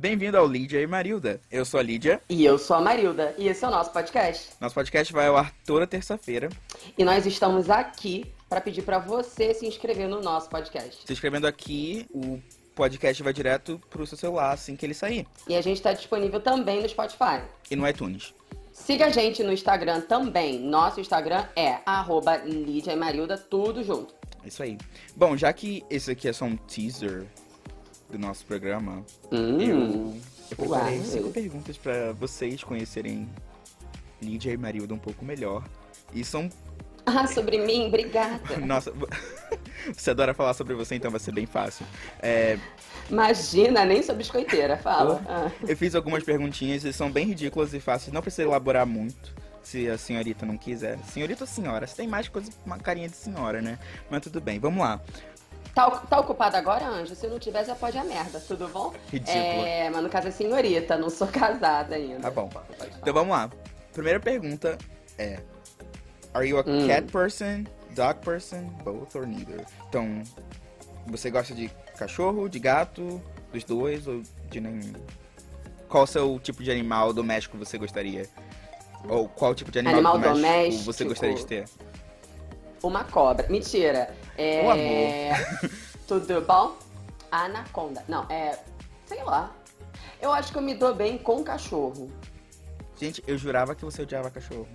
Bem-vindo 0.00 0.38
ao 0.38 0.46
Lídia 0.46 0.80
e 0.80 0.86
Marilda. 0.86 1.42
Eu 1.52 1.62
sou 1.62 1.78
a 1.78 1.82
Lídia. 1.82 2.22
E 2.26 2.42
eu 2.42 2.56
sou 2.56 2.74
a 2.74 2.80
Marilda. 2.80 3.34
E 3.36 3.48
esse 3.48 3.62
é 3.62 3.68
o 3.68 3.70
nosso 3.70 3.92
podcast. 3.92 4.48
Nosso 4.58 4.74
podcast 4.74 5.12
vai 5.12 5.26
ao 5.26 5.36
ar 5.36 5.52
toda 5.66 5.86
terça-feira. 5.86 6.48
E 6.96 7.04
nós 7.04 7.26
estamos 7.26 7.68
aqui 7.68 8.24
para 8.48 8.62
pedir 8.62 8.80
para 8.80 8.98
você 8.98 9.52
se 9.52 9.66
inscrever 9.66 10.08
no 10.08 10.22
nosso 10.22 10.48
podcast. 10.48 11.06
Se 11.06 11.12
inscrevendo 11.12 11.46
aqui, 11.46 12.06
o 12.14 12.40
podcast 12.74 13.22
vai 13.22 13.34
direto 13.34 13.78
pro 13.90 14.06
seu 14.06 14.16
celular 14.16 14.52
assim 14.52 14.74
que 14.74 14.86
ele 14.86 14.94
sair. 14.94 15.26
E 15.46 15.54
a 15.54 15.60
gente 15.60 15.76
está 15.76 15.92
disponível 15.92 16.40
também 16.40 16.80
no 16.80 16.88
Spotify. 16.88 17.42
E 17.70 17.76
no 17.76 17.86
iTunes. 17.86 18.32
Siga 18.72 19.04
a 19.04 19.10
gente 19.10 19.42
no 19.42 19.52
Instagram 19.52 20.00
também. 20.00 20.58
Nosso 20.60 20.98
Instagram 20.98 21.44
é 21.54 21.76
arroba 21.84 22.38
Lídia 22.38 22.92
e 22.92 22.96
Marilda, 22.96 23.36
tudo 23.36 23.84
junto. 23.84 24.14
Isso 24.46 24.62
aí. 24.62 24.78
Bom, 25.14 25.36
já 25.36 25.52
que 25.52 25.84
esse 25.90 26.10
aqui 26.10 26.26
é 26.26 26.32
só 26.32 26.46
um 26.46 26.56
teaser 26.56 27.26
do 28.10 28.18
nosso 28.18 28.44
programa, 28.44 29.04
Hum. 29.30 29.60
eu, 29.60 30.14
eu 30.50 30.56
preparei 30.56 30.96
Uau. 30.98 31.04
cinco 31.06 31.30
perguntas 31.30 31.76
para 31.78 32.12
vocês 32.12 32.62
conhecerem 32.64 33.28
Lídia 34.20 34.52
e 34.52 34.56
Marilda 34.56 34.92
um 34.94 34.98
pouco 34.98 35.24
melhor. 35.24 35.64
E 36.12 36.24
são. 36.24 36.50
Ah, 37.06 37.26
sobre 37.26 37.58
mim? 37.64 37.86
Obrigada. 37.86 38.56
Nossa, 38.66 38.92
você 39.96 40.10
adora 40.10 40.34
falar 40.34 40.54
sobre 40.54 40.74
você, 40.74 40.94
então 40.96 41.10
vai 41.10 41.20
ser 41.20 41.32
bem 41.32 41.46
fácil. 41.46 41.86
É, 42.20 42.58
Imagina, 43.08 43.84
nem 43.84 44.02
sou 44.02 44.14
biscoiteira, 44.14 44.76
fala. 44.76 45.22
Ah. 45.28 45.50
eu 45.66 45.76
fiz 45.76 45.94
algumas 45.94 46.22
perguntinhas 46.22 46.84
e 46.84 46.92
são 46.92 47.10
bem 47.10 47.26
ridículas 47.26 47.72
e 47.74 47.80
fáceis, 47.80 48.12
não 48.12 48.20
precisa 48.22 48.42
elaborar 48.42 48.86
muito. 48.86 49.34
Se 49.62 49.88
a 49.88 49.98
senhorita 49.98 50.44
não 50.46 50.56
quiser. 50.56 50.98
Senhorita 51.04 51.44
ou 51.44 51.46
senhora? 51.46 51.86
Você 51.86 51.94
tem 51.96 52.08
mais 52.08 52.28
coisa, 52.28 52.50
uma 52.64 52.78
carinha 52.78 53.08
de 53.08 53.14
senhora, 53.16 53.60
né? 53.60 53.78
Mas 54.10 54.22
tudo 54.22 54.40
bem, 54.40 54.58
vamos 54.58 54.80
lá. 54.80 55.00
Tá, 55.74 55.88
tá 55.90 56.18
ocupada 56.20 56.58
agora, 56.58 56.84
Anjo? 56.86 57.14
Se 57.14 57.26
não 57.28 57.38
tiver, 57.38 57.64
já 57.64 57.74
pode 57.74 57.96
a 57.96 58.04
merda, 58.04 58.40
tudo 58.40 58.68
bom? 58.68 58.92
Ridícula. 59.10 59.68
É, 59.68 59.88
mas 59.90 60.02
no 60.02 60.08
caso 60.08 60.28
é 60.28 60.30
senhorita, 60.30 60.96
não 60.96 61.08
sou 61.08 61.26
casada 61.28 61.94
ainda. 61.94 62.20
Tá 62.20 62.30
bom. 62.30 62.50
Então 63.00 63.14
vamos 63.14 63.30
lá. 63.30 63.48
Primeira 63.92 64.18
pergunta 64.20 64.76
é: 65.16 65.40
Are 66.34 66.46
you 66.48 66.58
a 66.58 66.64
Hum. 66.66 66.86
cat 66.86 67.10
person, 67.10 67.64
dog 67.94 68.18
person, 68.24 68.64
both 68.84 69.14
or 69.16 69.26
neither? 69.26 69.64
Então, 69.88 70.22
você 71.06 71.30
gosta 71.30 71.54
de 71.54 71.68
cachorro, 71.96 72.48
de 72.48 72.58
gato, 72.58 73.22
dos 73.52 73.62
dois 73.64 74.06
ou 74.06 74.22
de 74.50 74.60
nenhum? 74.60 74.92
Qual 75.88 76.04
o 76.04 76.06
seu 76.06 76.38
tipo 76.40 76.62
de 76.62 76.70
animal 76.70 77.12
doméstico 77.12 77.56
você 77.58 77.78
gostaria? 77.78 78.28
Ou 79.08 79.28
qual 79.28 79.54
tipo 79.54 79.70
de 79.70 79.78
animal, 79.78 79.94
Animal 79.94 80.12
doméstico, 80.18 80.46
doméstico. 80.46 80.84
você 80.84 81.04
gostaria 81.04 81.34
de 81.34 81.46
ter? 81.46 81.64
Uma 82.82 83.04
cobra. 83.04 83.46
Mentira. 83.48 84.14
É... 84.36 84.64
O 84.64 84.70
amor. 84.70 85.70
Tudo 86.06 86.40
bom? 86.40 86.76
Anaconda. 87.30 88.04
Não, 88.08 88.24
é. 88.28 88.58
Sei 89.06 89.22
lá. 89.22 89.52
Eu 90.20 90.32
acho 90.32 90.52
que 90.52 90.58
eu 90.58 90.62
me 90.62 90.74
dou 90.74 90.94
bem 90.94 91.16
com 91.16 91.42
cachorro. 91.42 92.10
Gente, 92.98 93.22
eu 93.26 93.38
jurava 93.38 93.74
que 93.74 93.84
você 93.84 94.02
odiava 94.02 94.30
cachorro. 94.30 94.68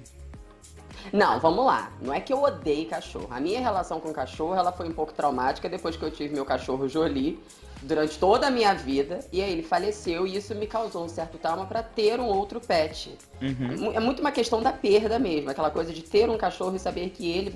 Não, 1.14 1.40
vamos 1.40 1.66
lá. 1.66 1.92
Não 2.02 2.14
é 2.14 2.20
que 2.20 2.34
eu 2.34 2.42
odeie 2.42 2.86
cachorro. 2.86 3.28
A 3.30 3.40
minha 3.40 3.60
relação 3.60 4.00
com 4.00 4.12
cachorro, 4.12 4.56
ela 4.56 4.72
foi 4.72 4.88
um 4.88 4.94
pouco 4.94 5.14
traumática 5.14 5.70
depois 5.70 5.96
que 5.96 6.04
eu 6.04 6.12
tive 6.12 6.34
meu 6.34 6.46
cachorro 6.46 6.88
Jolie 6.88 7.40
durante 7.82 8.18
toda 8.18 8.48
a 8.48 8.50
minha 8.50 8.74
vida. 8.74 9.20
E 9.32 9.42
aí 9.42 9.52
ele 9.52 9.64
faleceu 9.64 10.26
e 10.26 10.36
isso 10.36 10.56
me 10.56 10.68
causou 10.68 11.06
um 11.06 11.10
certo 11.10 11.38
trauma 11.38 11.66
pra 11.66 11.84
ter 11.84 12.20
um 12.20 12.26
outro 12.26 12.60
pet. 12.60 13.16
Uhum. 13.42 13.94
É 13.94 14.00
muito 14.00 14.22
uma 14.22 14.32
questão 14.32 14.62
da 14.62 14.74
perda 14.74 15.20
mesmo, 15.20 15.50
aquela 15.50 15.70
coisa 15.70 15.94
de 15.94 16.02
ter 16.02 16.30
um 16.30 16.38
cachorro 16.38 16.76
e 16.76 16.80
saber 16.80 17.10
que 17.10 17.30
ele 17.30 17.54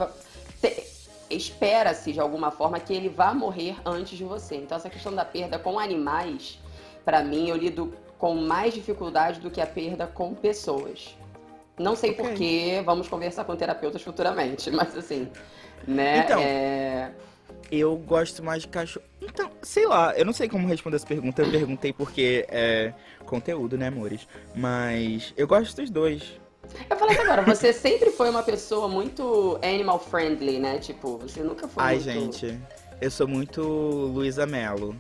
Espera-se 1.30 2.12
de 2.12 2.20
alguma 2.20 2.50
forma 2.50 2.80
que 2.80 2.94
ele 2.94 3.08
vá 3.08 3.34
morrer 3.34 3.76
antes 3.86 4.18
de 4.18 4.24
você. 4.24 4.56
Então 4.56 4.76
essa 4.78 4.90
questão 4.90 5.14
da 5.14 5.24
perda 5.24 5.60
com 5.60 5.78
animais, 5.80 6.58
pra 7.06 7.24
mim, 7.24 7.50
eu 7.50 7.56
lido 7.56 7.94
com 8.18 8.34
mais 8.36 8.74
dificuldade 8.74 9.40
do 9.40 9.52
que 9.52 9.62
a 9.62 9.68
perda 9.68 10.08
com 10.08 10.34
pessoas. 10.34 11.16
Não 11.78 11.96
sei 11.96 12.12
Ok. 12.12 12.26
porquê, 12.26 12.82
vamos 12.84 13.08
conversar 13.08 13.46
com 13.46 13.56
terapeutas 13.56 14.02
futuramente, 14.02 14.70
mas 14.72 14.98
assim, 14.98 15.30
né? 15.88 16.18
Então. 16.18 16.42
é, 16.42 17.12
Eu 17.72 17.96
gosto 17.96 18.44
mais 18.44 18.64
de 18.64 18.68
cachorro. 18.68 19.06
Então, 19.22 19.52
sei 19.62 19.86
lá, 19.86 20.14
eu 20.18 20.26
não 20.26 20.34
sei 20.34 20.50
como 20.50 20.68
responder 20.68 20.96
essa 20.98 21.06
pergunta. 21.06 21.44
Eu 21.44 21.52
perguntei 21.52 21.94
porque 21.94 22.46
é 22.50 22.92
conteúdo, 23.26 23.78
né, 23.78 23.88
amores? 23.88 24.28
Mas 24.56 25.32
eu 25.38 25.48
gosto 25.48 25.76
dos 25.80 25.90
dois. 25.92 26.24
Eu 26.90 26.96
falei 26.98 27.16
assim 27.16 27.24
agora, 27.26 27.42
você 27.44 27.72
sempre 27.74 28.10
foi 28.12 28.30
uma 28.30 28.44
pessoa 28.44 28.88
muito 28.88 29.60
animal 29.64 30.00
friendly, 30.00 30.60
né? 30.60 30.78
Tipo, 30.80 31.18
você 31.18 31.42
nunca 31.42 31.68
foi 31.68 31.84
Ai, 31.84 31.96
muito... 31.96 32.04
gente, 32.38 32.60
eu 33.02 33.12
sou 33.12 33.28
muito 33.28 33.62
Luísa 33.62 34.46
Melo. 34.46 34.96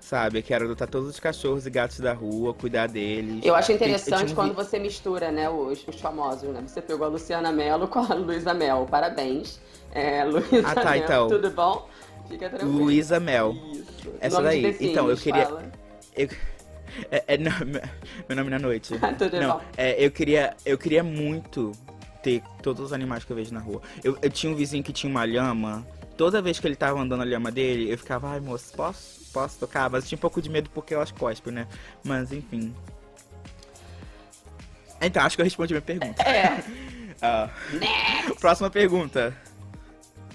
Sabe? 0.00 0.38
Eu 0.38 0.42
quero 0.42 0.64
adotar 0.64 0.88
todos 0.88 1.06
os 1.06 1.20
cachorros 1.20 1.66
e 1.66 1.70
gatos 1.70 2.00
da 2.00 2.14
rua, 2.14 2.54
cuidar 2.54 2.86
deles. 2.88 3.44
Eu 3.44 3.54
acho 3.54 3.72
Eu 3.72 3.76
interessante 3.76 4.32
um 4.32 4.34
quando 4.34 4.50
vi- 4.50 4.54
você 4.64 4.78
mistura, 4.78 5.30
né, 5.30 5.50
os, 5.50 5.86
os 5.86 6.00
famosos, 6.00 6.48
né? 6.48 6.62
Você 6.66 6.80
pegou 6.80 7.06
a 7.06 7.10
Luciana 7.10 7.52
Mello 7.52 7.86
com 7.88 7.98
a 7.98 8.14
Luísa 8.14 8.54
Mel. 8.54 8.86
Parabéns. 8.90 9.60
É, 9.92 10.24
Luísa 10.24 10.62
Ah, 10.66 10.74
tá, 10.74 10.90
Mel, 10.92 11.04
então. 11.04 11.28
tudo 11.28 11.50
bom? 11.50 11.86
Fica 12.26 12.48
tranquilo. 12.48 12.84
Luísa 12.84 13.20
Mel. 13.20 13.54
Isso. 13.72 13.84
Essa 14.18 14.40
daí. 14.40 14.62
Sims, 14.72 14.80
Então, 14.80 15.10
eu 15.10 15.16
queria- 15.18 15.44
fala. 15.44 15.64
Eu- 16.16 16.28
É, 17.10 17.34
é, 17.34 17.38
não, 17.38 17.52
meu 18.28 18.36
nome 18.36 18.50
na 18.50 18.58
noite. 18.58 18.94
tudo 19.18 19.40
Não, 19.40 19.58
bom. 19.58 19.64
é, 19.76 20.04
eu 20.04 20.10
queria, 20.10 20.56
eu 20.64 20.76
queria 20.76 21.02
muito 21.02 21.72
ter 22.22 22.42
todos 22.62 22.84
os 22.86 22.92
animais 22.92 23.24
que 23.24 23.30
eu 23.32 23.36
vejo 23.36 23.52
na 23.54 23.60
rua. 23.60 23.80
Eu, 24.02 24.18
eu 24.20 24.30
tinha 24.30 24.52
um 24.52 24.56
vizinho 24.56 24.82
que 24.82 24.92
tinha 24.92 25.10
uma 25.10 25.24
lhama. 25.24 25.86
Toda 26.16 26.42
vez 26.42 26.58
que 26.58 26.66
ele 26.66 26.74
tava 26.76 27.00
andando 27.00 27.22
a 27.22 27.24
lhama 27.24 27.50
dele, 27.50 27.92
eu 27.92 27.96
ficava, 27.96 28.30
ai 28.30 28.40
moço, 28.40 28.72
posso, 28.74 29.30
posso 29.32 29.58
tocar? 29.58 29.88
Mas 29.88 30.04
eu 30.04 30.08
tinha 30.08 30.16
um 30.16 30.20
pouco 30.20 30.42
de 30.42 30.50
medo 30.50 30.68
porque 30.70 30.92
elas 30.94 31.12
cospem, 31.12 31.52
né? 31.52 31.66
Mas 32.02 32.32
enfim. 32.32 32.74
Então, 35.00 35.22
acho 35.22 35.36
que 35.36 35.42
eu 35.42 35.44
respondi 35.44 35.72
a 35.72 35.76
minha 35.76 35.82
pergunta. 35.82 36.22
É. 36.22 36.62
Next. 37.72 38.40
próxima 38.40 38.70
pergunta. 38.70 39.36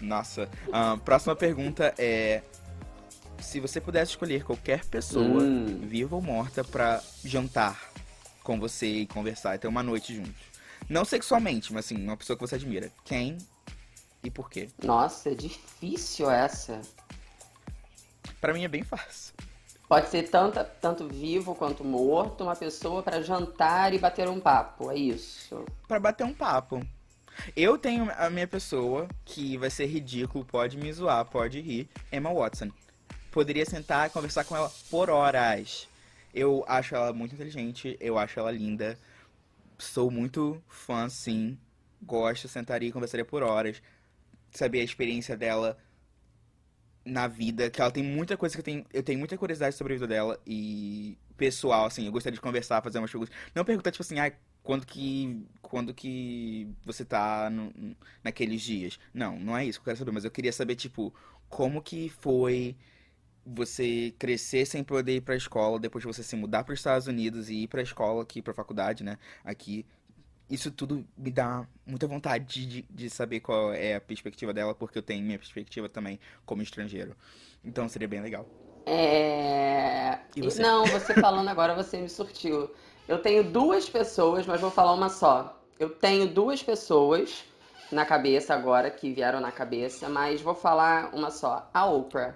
Nossa. 0.01 0.49
ah, 0.71 0.97
próxima 1.03 1.35
pergunta 1.35 1.93
é. 1.97 2.41
Se 3.43 3.59
você 3.59 3.79
pudesse 3.79 4.11
escolher 4.11 4.43
qualquer 4.43 4.83
pessoa, 4.85 5.43
Hum. 5.43 5.79
viva 5.83 6.15
ou 6.15 6.21
morta, 6.21 6.63
pra 6.63 7.01
jantar 7.23 7.91
com 8.43 8.59
você 8.59 8.87
e 8.87 9.07
conversar 9.07 9.55
e 9.55 9.59
ter 9.59 9.67
uma 9.67 9.83
noite 9.83 10.15
juntos. 10.15 10.41
Não 10.89 11.05
sexualmente, 11.05 11.71
mas 11.71 11.85
assim, 11.85 12.03
uma 12.03 12.17
pessoa 12.17 12.35
que 12.35 12.41
você 12.41 12.55
admira. 12.55 12.91
Quem 13.05 13.37
e 14.23 14.31
por 14.31 14.49
quê? 14.49 14.69
Nossa, 14.83 15.29
é 15.29 15.35
difícil 15.35 16.29
essa. 16.31 16.81
Pra 18.41 18.53
mim 18.53 18.63
é 18.63 18.67
bem 18.67 18.83
fácil. 18.83 19.33
Pode 19.87 20.09
ser 20.09 20.23
tanto, 20.29 20.59
tanto 20.81 21.07
vivo 21.07 21.53
quanto 21.53 21.83
morto, 21.83 22.43
uma 22.43 22.55
pessoa 22.55 23.03
pra 23.03 23.21
jantar 23.21 23.93
e 23.93 23.99
bater 23.99 24.27
um 24.27 24.39
papo, 24.39 24.89
é 24.89 24.95
isso. 24.95 25.63
Pra 25.87 25.99
bater 25.99 26.23
um 26.25 26.33
papo. 26.33 26.81
Eu 27.55 27.77
tenho 27.77 28.11
a 28.17 28.29
minha 28.29 28.47
pessoa 28.47 29.07
que 29.25 29.57
vai 29.57 29.69
ser 29.69 29.85
ridículo, 29.85 30.43
pode 30.45 30.77
me 30.77 30.91
zoar, 30.91 31.25
pode 31.25 31.59
rir, 31.61 31.87
Emma 32.11 32.33
Watson. 32.33 32.69
Poderia 33.33 33.65
sentar 33.65 34.07
e 34.07 34.11
conversar 34.11 34.45
com 34.45 34.55
ela 34.55 34.71
por 34.89 35.09
horas. 35.09 35.89
Eu 36.33 36.63
acho 36.67 36.95
ela 36.95 37.11
muito 37.13 37.35
inteligente, 37.35 37.97
eu 37.99 38.17
acho 38.17 38.39
ela 38.39 38.51
linda. 38.51 38.97
Sou 39.79 40.11
muito 40.11 40.63
fã, 40.69 41.09
sim. 41.09 41.57
Gosto, 42.01 42.47
sentaria 42.47 42.89
e 42.89 42.93
conversaria 42.93 43.25
por 43.25 43.43
horas. 43.43 43.81
Saber 44.51 44.81
a 44.81 44.85
experiência 44.85 45.37
dela 45.37 45.77
na 47.05 47.27
vida, 47.27 47.69
que 47.69 47.81
ela 47.81 47.91
tem 47.91 48.03
muita 48.03 48.37
coisa 48.37 48.55
que 48.55 48.61
eu 48.61 48.63
tenho, 48.63 48.85
eu 48.93 49.03
tenho 49.03 49.19
muita 49.19 49.37
curiosidade 49.37 49.75
sobre 49.75 49.93
a 49.93 49.97
vida 49.97 50.07
dela 50.07 50.39
e 50.47 51.17
pessoal, 51.37 51.85
assim, 51.85 52.05
eu 52.05 52.11
gostaria 52.11 52.35
de 52.35 52.41
conversar, 52.41 52.81
fazer 52.81 52.99
umas 52.99 53.11
perguntas. 53.11 53.35
Não 53.53 53.65
perguntar, 53.65 53.91
tipo 53.91 54.03
assim, 54.03 54.19
ah, 54.19 54.31
quando 54.63 54.85
que, 54.85 55.45
quando 55.61 55.93
que 55.93 56.67
você 56.85 57.03
tá 57.03 57.49
no- 57.49 57.95
naqueles 58.23 58.61
dias. 58.61 58.99
Não, 59.13 59.37
não 59.39 59.57
é 59.57 59.65
isso 59.65 59.79
que 59.79 59.83
eu 59.83 59.85
quero 59.91 59.97
saber, 59.97 60.11
mas 60.11 60.23
eu 60.23 60.31
queria 60.31 60.53
saber, 60.53 60.75
tipo, 60.75 61.13
como 61.49 61.81
que 61.81 62.07
foi 62.09 62.75
você 63.45 64.13
crescer 64.17 64.65
sem 64.65 64.83
poder 64.83 65.17
ir 65.17 65.21
pra 65.21 65.35
escola, 65.35 65.79
depois 65.79 66.01
de 66.01 66.07
você 66.07 66.23
se 66.23 66.35
mudar 66.35 66.63
para 66.63 66.73
os 66.73 66.79
Estados 66.79 67.07
Unidos 67.07 67.49
e 67.49 67.63
ir 67.63 67.67
pra 67.67 67.81
escola 67.81 68.23
aqui, 68.23 68.41
pra 68.41 68.53
faculdade, 68.53 69.03
né, 69.03 69.17
aqui. 69.43 69.85
Isso 70.49 70.69
tudo 70.69 71.05
me 71.17 71.31
dá 71.31 71.65
muita 71.85 72.05
vontade 72.05 72.65
de, 72.65 72.81
de 72.83 73.09
saber 73.09 73.39
qual 73.39 73.73
é 73.73 73.95
a 73.95 74.01
perspectiva 74.01 74.53
dela, 74.53 74.75
porque 74.75 74.97
eu 74.97 75.01
tenho 75.01 75.23
minha 75.23 75.39
perspectiva 75.39 75.89
também 75.89 76.19
como 76.45 76.61
estrangeiro. 76.61 77.15
Então 77.63 77.87
seria 77.87 78.07
bem 78.07 78.21
legal. 78.21 78.45
É... 78.85 80.19
Você? 80.37 80.61
Não, 80.61 80.85
você 80.85 81.13
falando 81.13 81.47
agora, 81.47 81.73
você 81.73 81.97
me 81.97 82.09
surtiu. 82.09 82.69
Eu 83.07 83.19
tenho 83.19 83.43
duas 83.43 83.89
pessoas, 83.89 84.45
mas 84.45 84.61
vou 84.61 84.69
falar 84.69 84.93
uma 84.93 85.09
só. 85.09 85.61
Eu 85.79 85.89
tenho 85.89 86.27
duas 86.27 86.61
pessoas 86.61 87.43
na 87.91 88.05
cabeça 88.05 88.53
agora, 88.53 88.89
que 88.89 89.13
vieram 89.13 89.39
na 89.39 89.51
cabeça, 89.51 90.09
mas 90.09 90.41
vou 90.41 90.55
falar 90.55 91.13
uma 91.13 91.31
só. 91.31 91.69
A 91.73 91.85
Oprah. 91.85 92.35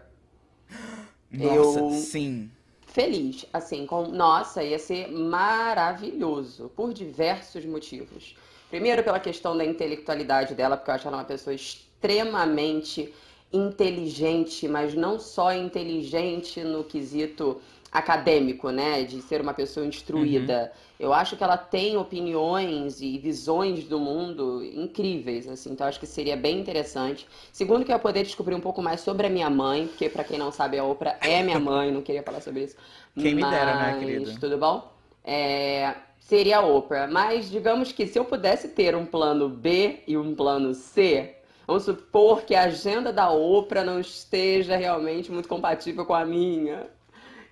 Nossa, 1.31 1.79
Eu- 1.79 1.89
sim. 1.89 2.49
Feliz, 2.87 3.45
assim, 3.53 3.85
com... 3.85 4.07
Nossa, 4.07 4.63
ia 4.63 4.79
ser 4.79 5.09
maravilhoso, 5.11 6.69
por 6.75 6.93
diversos 6.93 7.65
motivos. 7.65 8.35
Primeiro, 8.69 9.03
pela 9.03 9.19
questão 9.19 9.55
da 9.57 9.63
intelectualidade 9.65 10.55
dela, 10.55 10.75
porque 10.77 10.91
eu 10.91 10.95
acho 10.95 11.07
ela 11.07 11.17
uma 11.17 11.23
pessoa 11.25 11.53
extremamente 11.53 13.13
inteligente, 13.53 14.67
mas 14.67 14.93
não 14.93 15.19
só 15.19 15.53
inteligente 15.53 16.63
no 16.63 16.83
quesito 16.83 17.61
acadêmico, 17.91 18.69
né? 18.69 19.03
De 19.03 19.21
ser 19.21 19.41
uma 19.41 19.53
pessoa 19.53 19.85
instruída. 19.85 20.71
Uhum. 20.73 20.87
Eu 20.99 21.13
acho 21.13 21.37
que 21.37 21.43
ela 21.43 21.57
tem 21.57 21.95
opiniões 21.95 23.01
e 23.01 23.17
visões 23.17 23.83
do 23.83 23.99
mundo 23.99 24.63
incríveis, 24.63 25.47
assim. 25.47 25.71
Então 25.71 25.87
acho 25.87 25.99
que 25.99 26.07
seria 26.07 26.35
bem 26.35 26.59
interessante. 26.59 27.27
Segundo 27.51 27.85
que 27.85 27.93
eu 27.93 27.99
poder 27.99 28.23
descobrir 28.23 28.55
um 28.55 28.59
pouco 28.59 28.81
mais 28.81 29.01
sobre 29.01 29.27
a 29.27 29.29
minha 29.29 29.49
mãe, 29.49 29.87
porque 29.87 30.09
para 30.09 30.23
quem 30.23 30.37
não 30.37 30.51
sabe 30.51 30.77
a 30.77 30.83
Oprah 30.83 31.17
é 31.21 31.41
minha 31.43 31.59
mãe, 31.59 31.91
não 31.91 32.01
queria 32.01 32.23
falar 32.23 32.41
sobre 32.41 32.63
isso. 32.63 32.75
Quem 33.15 33.35
Mas, 33.35 33.45
me 33.45 33.49
dera, 33.49 33.75
né, 33.75 33.99
querida? 33.99 34.35
Tudo 34.39 34.57
bom? 34.57 34.91
É, 35.23 35.93
seria 36.19 36.57
a 36.57 36.65
Oprah. 36.65 37.07
Mas 37.07 37.49
digamos 37.49 37.91
que 37.91 38.07
se 38.07 38.17
eu 38.17 38.25
pudesse 38.25 38.69
ter 38.69 38.95
um 38.95 39.05
plano 39.05 39.47
B 39.47 39.99
e 40.07 40.17
um 40.17 40.35
plano 40.35 40.73
C, 40.73 41.35
vamos 41.65 41.83
supor 41.83 42.41
que 42.41 42.55
a 42.55 42.63
agenda 42.63 43.13
da 43.13 43.29
Oprah 43.29 43.83
não 43.83 43.99
esteja 43.99 44.75
realmente 44.75 45.31
muito 45.31 45.47
compatível 45.47 46.05
com 46.05 46.13
a 46.15 46.25
minha. 46.25 46.96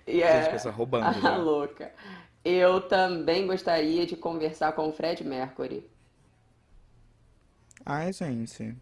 E 0.06 0.22
é... 0.22 0.50
pessoa 0.50 0.72
roubando. 0.72 1.04
Ah, 1.26 1.36
louca. 1.36 1.92
Eu 2.44 2.80
também 2.80 3.46
gostaria 3.46 4.06
de 4.06 4.16
conversar 4.16 4.72
com 4.72 4.88
o 4.88 4.92
Fred 4.92 5.24
Mercury. 5.24 5.84
Ai, 7.84 8.12
gente. 8.12 8.76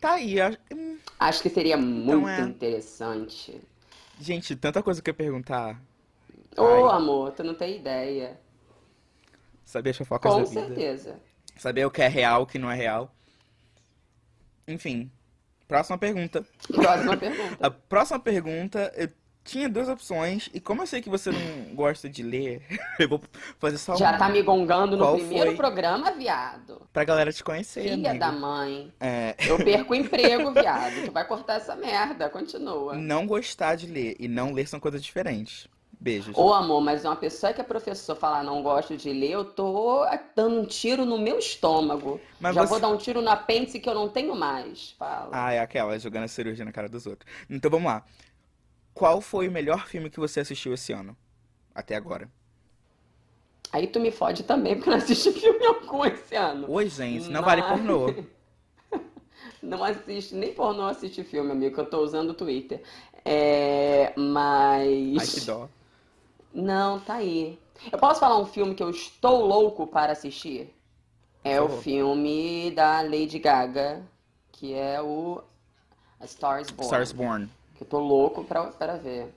Tá 0.00 0.12
aí. 0.12 0.36
Hum. 0.72 0.98
Acho 1.18 1.42
que 1.42 1.48
seria 1.48 1.76
então 1.76 2.20
muito 2.20 2.28
é... 2.28 2.40
interessante. 2.40 3.60
Gente, 4.20 4.54
tanta 4.54 4.82
coisa 4.82 5.00
que 5.00 5.10
eu 5.10 5.12
ia 5.12 5.16
perguntar. 5.16 5.80
Ô, 6.56 6.62
oh, 6.62 6.88
amor, 6.88 7.32
tu 7.32 7.42
não 7.42 7.54
tem 7.54 7.76
ideia. 7.76 8.38
Saber 9.64 9.90
as 9.90 9.96
fofocas 9.96 10.32
Com 10.32 10.38
da 10.38 10.44
vida. 10.44 10.60
Com 10.60 10.66
certeza. 10.68 11.20
Saber 11.56 11.86
o 11.86 11.90
que 11.90 12.02
é 12.02 12.08
real, 12.08 12.42
o 12.42 12.46
que 12.46 12.58
não 12.58 12.70
é 12.70 12.74
real. 12.74 13.14
Enfim, 14.68 15.10
próxima 15.66 15.98
pergunta. 15.98 16.44
Próxima 16.72 17.16
pergunta. 17.16 17.58
A 17.66 17.70
próxima 17.70 18.20
pergunta, 18.20 18.92
eu 18.96 19.08
tinha 19.44 19.68
duas 19.68 19.88
opções, 19.88 20.48
e 20.54 20.58
como 20.58 20.82
eu 20.82 20.86
sei 20.86 21.02
que 21.02 21.10
você 21.10 21.30
não 21.30 21.74
gosta 21.74 22.08
de 22.08 22.22
ler, 22.22 22.62
eu 22.98 23.08
vou 23.08 23.20
fazer 23.58 23.76
só 23.78 23.94
Já 23.94 24.10
uma. 24.10 24.18
tá 24.18 24.28
me 24.30 24.42
gongando 24.42 24.96
no 24.96 25.04
Qual 25.04 25.16
primeiro 25.16 25.48
foi? 25.48 25.56
programa, 25.56 26.10
viado. 26.12 26.80
Pra 26.92 27.04
galera 27.04 27.32
te 27.32 27.44
conhecer, 27.44 27.82
Filha 27.82 28.10
amigo. 28.10 28.18
da 28.18 28.32
mãe. 28.32 28.92
É... 28.98 29.34
Eu 29.46 29.58
perco 29.58 29.92
o 29.92 29.96
emprego, 29.96 30.50
viado. 30.52 31.04
Tu 31.04 31.12
vai 31.12 31.26
cortar 31.26 31.56
essa 31.56 31.76
merda, 31.76 32.28
continua. 32.30 32.94
Não 32.94 33.26
gostar 33.26 33.74
de 33.76 33.86
ler 33.86 34.16
e 34.18 34.26
não 34.26 34.52
ler 34.52 34.66
são 34.66 34.80
coisas 34.80 35.02
diferentes. 35.02 35.68
Beijos. 36.00 36.36
Ô, 36.36 36.52
amor, 36.52 36.82
mas 36.82 37.04
uma 37.04 37.16
pessoa 37.16 37.52
que 37.54 37.60
é 37.62 37.64
professor 37.64 38.14
falar 38.14 38.42
não 38.42 38.62
gosto 38.62 38.94
de 38.94 39.10
ler, 39.10 39.30
eu 39.30 39.44
tô 39.44 40.04
dando 40.36 40.60
um 40.60 40.66
tiro 40.66 41.06
no 41.06 41.16
meu 41.16 41.38
estômago. 41.38 42.20
Mas 42.38 42.54
Já 42.54 42.62
você... 42.62 42.68
vou 42.70 42.80
dar 42.80 42.88
um 42.88 42.98
tiro 42.98 43.22
no 43.22 43.30
apêndice 43.30 43.80
que 43.80 43.88
eu 43.88 43.94
não 43.94 44.08
tenho 44.08 44.34
mais. 44.34 44.90
Fala. 44.98 45.30
Ah, 45.32 45.52
é 45.52 45.60
aquela, 45.60 45.98
jogando 45.98 46.24
a 46.24 46.28
cirurgia 46.28 46.64
na 46.64 46.72
cara 46.72 46.90
dos 46.90 47.06
outros. 47.06 47.30
Então 47.48 47.70
vamos 47.70 47.86
lá. 47.90 48.04
Qual 48.94 49.20
foi 49.20 49.48
o 49.48 49.52
melhor 49.52 49.86
filme 49.86 50.08
que 50.08 50.20
você 50.20 50.40
assistiu 50.40 50.72
esse 50.72 50.92
ano? 50.92 51.16
Até 51.74 51.96
agora. 51.96 52.30
Aí 53.72 53.88
tu 53.88 53.98
me 53.98 54.12
fode 54.12 54.44
também, 54.44 54.76
porque 54.76 54.88
eu 54.88 54.92
não 54.92 54.98
assisti 55.02 55.32
filme 55.32 55.66
algum 55.66 56.04
esse 56.04 56.36
ano. 56.36 56.70
Oi, 56.70 56.88
gente, 56.88 57.28
não 57.28 57.42
Mas... 57.42 57.44
vale 57.44 57.62
pornô. 57.62 58.14
não 59.60 59.82
assiste, 59.82 60.36
nem 60.36 60.54
pornô 60.54 60.86
assiste 60.86 61.24
filme, 61.24 61.50
amigo, 61.50 61.74
que 61.74 61.80
eu 61.80 61.86
tô 61.86 62.00
usando 62.00 62.30
o 62.30 62.34
Twitter. 62.34 62.80
É, 63.24 64.12
mas. 64.16 65.18
Ai, 65.18 65.26
que 65.26 65.40
dó. 65.40 65.68
Não, 66.52 67.00
tá 67.00 67.14
aí. 67.14 67.58
Eu 67.90 67.98
posso 67.98 68.20
falar 68.20 68.38
um 68.38 68.46
filme 68.46 68.76
que 68.76 68.82
eu 68.82 68.90
estou 68.90 69.44
louco 69.44 69.88
para 69.88 70.12
assistir? 70.12 70.72
É 71.42 71.60
o 71.60 71.68
filme 71.68 72.70
da 72.70 73.02
Lady 73.02 73.38
Gaga, 73.38 74.02
que 74.52 74.72
é 74.72 75.02
o 75.02 75.42
A 76.18 76.24
Stars 76.24 76.70
Born. 76.70 76.84
Stars 76.84 77.12
Born. 77.12 77.50
Eu 77.84 77.88
tô 77.88 77.98
louco 77.98 78.42
pra, 78.44 78.64
pra 78.64 78.96
ver. 78.96 79.28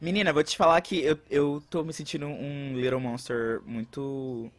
Menina, 0.00 0.32
vou 0.32 0.44
te 0.44 0.56
falar 0.56 0.78
que 0.82 1.02
eu, 1.02 1.18
eu 1.30 1.62
tô 1.70 1.82
me 1.82 1.92
sentindo 1.92 2.26
um 2.26 2.74
Little 2.76 3.00
Monster 3.00 3.62
muito. 3.64 4.50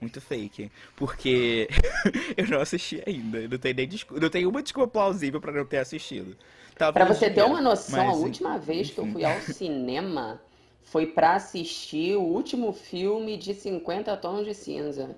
Muito 0.00 0.20
fake. 0.20 0.70
Porque 0.96 1.68
eu 2.36 2.48
não 2.48 2.60
assisti 2.60 3.02
ainda. 3.06 3.38
Eu 3.38 3.48
não 3.48 3.58
tenho, 3.58 3.76
nem 3.76 3.88
desculpa, 3.88 4.20
não 4.20 4.28
tenho 4.28 4.48
uma 4.48 4.62
desculpa 4.62 4.88
plausível 4.88 5.40
pra 5.40 5.52
não 5.52 5.64
ter 5.64 5.78
assistido. 5.78 6.36
Talvez 6.76 7.06
pra 7.06 7.14
você 7.14 7.30
ter 7.30 7.42
uma 7.42 7.62
noção, 7.62 8.04
mas, 8.04 8.16
a 8.16 8.18
última 8.18 8.58
vez 8.58 8.88
enfim. 8.88 8.94
que 8.94 9.00
eu 9.00 9.12
fui 9.12 9.24
ao 9.24 9.40
cinema 9.40 10.42
foi 10.82 11.06
pra 11.06 11.36
assistir 11.36 12.16
o 12.16 12.22
último 12.22 12.72
filme 12.72 13.36
de 13.38 13.54
50 13.54 14.14
Tons 14.18 14.44
de 14.44 14.52
Cinza. 14.52 15.16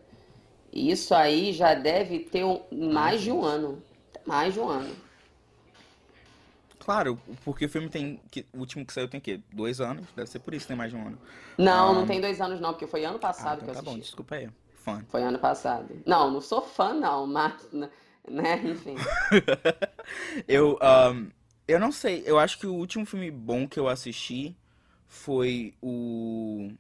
Isso 0.72 1.14
aí 1.14 1.52
já 1.52 1.74
deve 1.74 2.20
ter 2.20 2.44
mais 2.70 3.22
de 3.22 3.32
um 3.32 3.42
ano. 3.42 3.82
Mais 4.24 4.54
de 4.54 4.60
um 4.60 4.68
ano. 4.68 5.07
Claro, 6.88 7.20
porque 7.44 7.66
o 7.66 7.68
filme 7.68 7.90
tem. 7.90 8.18
O 8.50 8.60
último 8.60 8.82
que 8.86 8.94
saiu 8.94 9.06
tem 9.06 9.20
o 9.20 9.22
quê? 9.22 9.42
Dois 9.52 9.78
anos? 9.78 10.06
Deve 10.16 10.30
ser 10.30 10.38
por 10.38 10.54
isso 10.54 10.64
que 10.64 10.68
tem 10.68 10.76
mais 10.76 10.90
de 10.90 10.96
um 10.96 11.06
ano. 11.06 11.18
Não, 11.58 11.90
um... 11.90 11.94
não 11.96 12.06
tem 12.06 12.18
dois 12.18 12.40
anos, 12.40 12.58
não, 12.60 12.70
porque 12.70 12.86
foi 12.86 13.04
ano 13.04 13.18
passado 13.18 13.60
ah, 13.60 13.62
então 13.62 13.64
que 13.64 13.68
eu 13.68 13.72
assisti. 13.72 13.84
Tá 13.84 13.90
bom, 13.90 13.98
desculpa 13.98 14.34
aí. 14.36 14.48
Fã. 14.72 15.04
Foi 15.10 15.22
ano 15.22 15.38
passado. 15.38 16.00
Não, 16.06 16.30
não 16.30 16.40
sou 16.40 16.62
fã, 16.62 16.94
não, 16.94 17.26
mas. 17.26 17.70
Né, 18.26 18.62
enfim. 18.64 18.94
eu. 20.48 20.78
Um, 20.80 21.30
eu 21.66 21.78
não 21.78 21.92
sei, 21.92 22.22
eu 22.24 22.38
acho 22.38 22.58
que 22.58 22.66
o 22.66 22.72
último 22.72 23.04
filme 23.04 23.30
bom 23.30 23.68
que 23.68 23.78
eu 23.78 23.86
assisti 23.86 24.56
foi 25.06 25.74
o. 25.82 26.70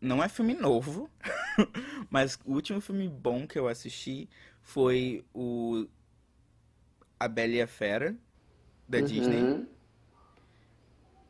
Não 0.00 0.22
é 0.22 0.28
filme 0.28 0.54
novo, 0.54 1.10
mas 2.08 2.38
o 2.44 2.52
último 2.52 2.80
filme 2.80 3.08
bom 3.08 3.48
que 3.48 3.58
eu 3.58 3.66
assisti 3.66 4.28
foi 4.62 5.24
o. 5.34 5.88
A 7.18 7.26
Bela 7.26 7.54
e 7.54 7.62
a 7.62 7.66
Fera 7.66 8.16
da 8.88 8.98
uhum. 8.98 9.04
Disney. 9.04 9.66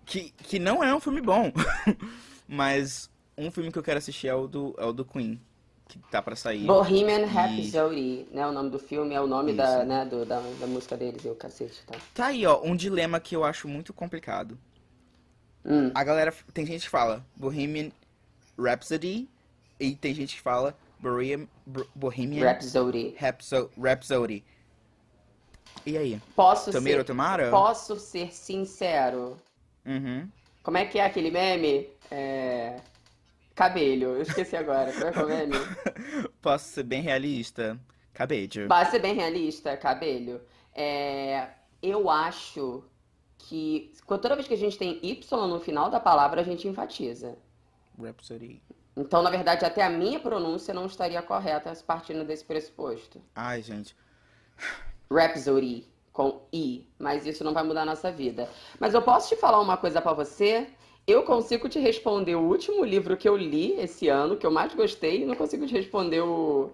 Que, 0.04 0.30
que 0.30 0.58
não 0.58 0.82
é 0.82 0.94
um 0.94 1.00
filme 1.00 1.20
bom. 1.20 1.52
Mas 2.46 3.10
um 3.36 3.50
filme 3.50 3.72
que 3.72 3.78
eu 3.78 3.82
quero 3.82 3.98
assistir 3.98 4.28
é 4.28 4.34
o 4.34 4.46
do, 4.46 4.74
é 4.78 4.84
o 4.84 4.92
do 4.92 5.04
Queen. 5.04 5.40
Que 5.88 5.98
tá 6.10 6.20
pra 6.20 6.34
sair. 6.34 6.66
Bohemian 6.66 7.26
Rhapsody, 7.26 8.00
e... 8.00 8.28
né? 8.32 8.46
O 8.46 8.52
nome 8.52 8.70
do 8.70 8.78
filme 8.78 9.14
é 9.14 9.20
o 9.20 9.26
nome 9.26 9.52
da, 9.52 9.84
né, 9.84 10.04
do, 10.04 10.24
da, 10.24 10.40
da 10.40 10.66
música 10.66 10.96
deles 10.96 11.24
e 11.24 11.28
o 11.28 11.34
cacete, 11.34 11.80
tá? 11.86 11.96
Tá 12.12 12.26
aí, 12.26 12.44
ó, 12.44 12.60
um 12.62 12.74
dilema 12.74 13.20
que 13.20 13.36
eu 13.36 13.44
acho 13.44 13.68
muito 13.68 13.92
complicado. 13.92 14.58
Hum. 15.64 15.92
A 15.94 16.02
galera. 16.02 16.34
Tem 16.52 16.66
gente 16.66 16.82
que 16.82 16.88
fala 16.88 17.24
Bohemian 17.36 17.90
Rhapsody 18.58 19.28
e 19.78 19.94
tem 19.94 20.12
gente 20.12 20.36
que 20.36 20.42
fala 20.42 20.76
Bohemian, 20.98 21.46
Bohemian 21.94 22.44
Rhapsody. 22.44 23.14
Rhapsody. 23.78 24.44
E 25.84 25.96
aí? 25.96 26.20
Posso 26.34 26.72
Tomiro, 26.72 26.98
ser, 26.98 27.04
tomara? 27.04 27.50
Posso 27.50 27.96
ser 27.96 28.32
sincero? 28.32 29.36
Uhum. 29.84 30.28
Como 30.62 30.76
é 30.76 30.84
que 30.84 30.98
é 30.98 31.04
aquele 31.04 31.30
meme? 31.30 31.88
É... 32.10 32.80
Cabelho. 33.54 34.16
Eu 34.16 34.22
esqueci 34.22 34.56
agora. 34.56 34.92
Como 34.92 35.06
é 35.06 35.12
que 35.12 35.18
é 35.18 35.24
o 35.24 35.28
meme? 35.28 35.54
Posso 36.42 36.64
ser 36.66 36.82
bem 36.82 37.02
realista? 37.02 37.78
Cabelho. 38.12 38.68
Posso 38.68 38.90
ser 38.90 38.98
bem 39.00 39.14
realista? 39.14 39.76
Cabelho. 39.76 40.40
É... 40.74 41.48
Eu 41.82 42.10
acho 42.10 42.82
que 43.38 43.92
toda 44.06 44.34
vez 44.34 44.48
que 44.48 44.54
a 44.54 44.58
gente 44.58 44.76
tem 44.76 44.98
Y 45.02 45.46
no 45.46 45.60
final 45.60 45.88
da 45.88 46.00
palavra, 46.00 46.40
a 46.40 46.44
gente 46.44 46.66
enfatiza. 46.66 47.36
Rhapsody. 47.98 48.60
Então, 48.96 49.22
na 49.22 49.30
verdade, 49.30 49.64
até 49.64 49.84
a 49.84 49.90
minha 49.90 50.18
pronúncia 50.18 50.72
não 50.72 50.86
estaria 50.86 51.20
correta 51.22 51.72
partindo 51.86 52.24
desse 52.24 52.44
pressuposto. 52.44 53.22
Ai, 53.34 53.62
gente. 53.62 53.94
Rhapsody 55.10 55.86
com 56.12 56.40
I, 56.52 56.86
mas 56.98 57.26
isso 57.26 57.44
não 57.44 57.52
vai 57.52 57.62
mudar 57.62 57.82
a 57.82 57.86
nossa 57.86 58.10
vida. 58.10 58.48
Mas 58.80 58.94
eu 58.94 59.02
posso 59.02 59.28
te 59.28 59.36
falar 59.36 59.60
uma 59.60 59.76
coisa 59.76 60.00
para 60.00 60.14
você? 60.14 60.66
Eu 61.06 61.22
consigo 61.22 61.68
te 61.68 61.78
responder 61.78 62.34
o 62.34 62.40
último 62.40 62.84
livro 62.84 63.16
que 63.16 63.28
eu 63.28 63.36
li 63.36 63.72
esse 63.78 64.08
ano, 64.08 64.36
que 64.36 64.46
eu 64.46 64.50
mais 64.50 64.74
gostei, 64.74 65.22
e 65.22 65.26
não 65.26 65.36
consigo 65.36 65.66
te 65.66 65.74
responder 65.74 66.22
o, 66.22 66.70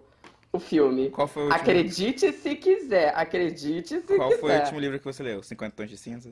o 0.52 0.58
filme. 0.58 1.10
Qual 1.10 1.26
foi 1.26 1.42
o 1.42 1.46
último? 1.46 1.60
Acredite 1.60 2.32
se 2.32 2.54
quiser, 2.54 3.12
acredite 3.16 4.00
se 4.00 4.16
Qual 4.16 4.28
quiser. 4.28 4.40
Qual 4.40 4.40
foi 4.40 4.56
o 4.56 4.60
último 4.60 4.80
livro 4.80 4.98
que 4.98 5.04
você 5.04 5.22
leu? 5.22 5.42
50 5.42 5.76
Tons 5.76 5.90
de 5.90 5.96
Cinza? 5.98 6.30